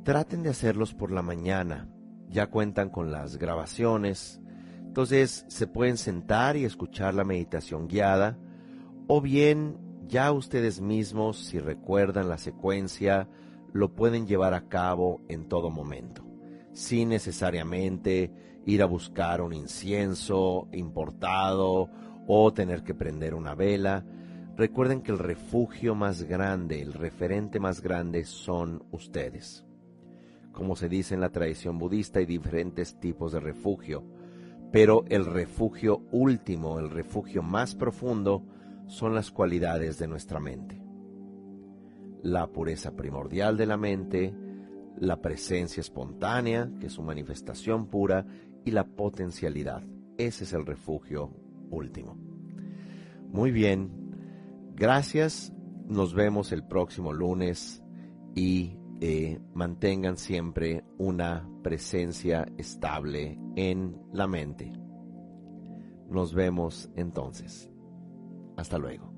traten 0.04 0.44
de 0.44 0.50
hacerlos 0.50 0.94
por 0.94 1.12
la 1.12 1.24
mañana. 1.24 1.90
Ya 2.30 2.48
cuentan 2.48 2.90
con 2.90 3.12
las 3.12 3.38
grabaciones. 3.38 4.43
Entonces, 4.94 5.44
se 5.48 5.66
pueden 5.66 5.98
sentar 5.98 6.56
y 6.56 6.66
escuchar 6.66 7.16
la 7.16 7.24
meditación 7.24 7.88
guiada. 7.88 8.38
O 9.08 9.22
bien, 9.22 9.80
ya 10.08 10.32
ustedes 10.32 10.82
mismos, 10.82 11.46
si 11.46 11.58
recuerdan 11.58 12.30
la 12.30 12.38
secuencia, 12.38 13.28
lo 13.72 13.96
pueden 13.96 14.28
llevar 14.28 14.54
a 14.54 14.68
cabo 14.68 15.20
en 15.30 15.50
todo 15.50 15.72
momento, 15.72 16.24
sin 16.74 17.10
necesariamente 17.10 18.32
ir 18.68 18.84
a 18.84 18.86
buscar 18.86 19.42
un 19.42 19.54
incienso 19.54 20.68
importado 20.74 21.90
o 22.28 22.54
tener 22.54 22.84
que 22.84 22.94
prender 22.94 23.34
una 23.34 23.56
vela. 23.56 24.06
Recuerden 24.56 25.02
que 25.02 25.12
el 25.12 25.18
refugio 25.18 25.96
más 25.96 26.22
grande, 26.22 26.84
el 26.84 26.94
referente 26.94 27.60
más 27.60 27.82
grande 27.82 28.26
son 28.26 28.84
ustedes. 28.92 29.66
Como 30.52 30.76
se 30.76 30.88
dice 30.88 31.16
en 31.16 31.22
la 31.22 31.32
tradición 31.32 31.80
budista, 31.80 32.20
hay 32.20 32.28
diferentes 32.28 33.00
tipos 33.00 33.32
de 33.32 33.40
refugio, 33.40 34.04
pero 34.74 35.06
el 35.08 35.28
refugio 35.28 36.02
último, 36.12 36.80
el 36.80 36.90
refugio 36.90 37.44
más 37.44 37.76
profundo, 37.76 38.44
son 38.88 39.14
las 39.14 39.30
cualidades 39.30 40.00
de 40.00 40.08
nuestra 40.08 40.40
mente. 40.40 40.82
La 42.24 42.48
pureza 42.48 42.96
primordial 42.96 43.56
de 43.56 43.68
la 43.68 43.78
mente, 43.78 44.34
la 44.98 45.22
presencia 45.22 45.80
espontánea, 45.80 46.72
que 46.80 46.88
es 46.88 46.94
su 46.94 47.04
manifestación 47.04 47.86
pura, 47.86 48.26
y 48.66 48.72
la 48.72 48.88
potencialidad. 48.88 49.84
Ese 50.18 50.44
es 50.44 50.54
el 50.54 50.66
refugio 50.66 51.30
último. 51.70 52.18
Muy 53.30 53.52
bien, 53.52 53.92
gracias, 54.74 55.54
nos 55.88 56.16
vemos 56.16 56.52
el 56.52 56.66
próximo 56.66 57.14
lunes 57.14 57.84
y 58.34 58.76
eh, 59.06 59.38
mantengan 59.54 60.16
siempre 60.16 60.86
una 60.98 61.46
presencia 61.62 62.48
estable 62.58 63.38
en 63.58 64.02
la 64.14 64.28
mente. 64.28 64.72
Nos 66.10 66.34
vemos 66.34 66.90
entonces. 66.96 67.70
Hasta 68.56 68.78
luego. 68.78 69.12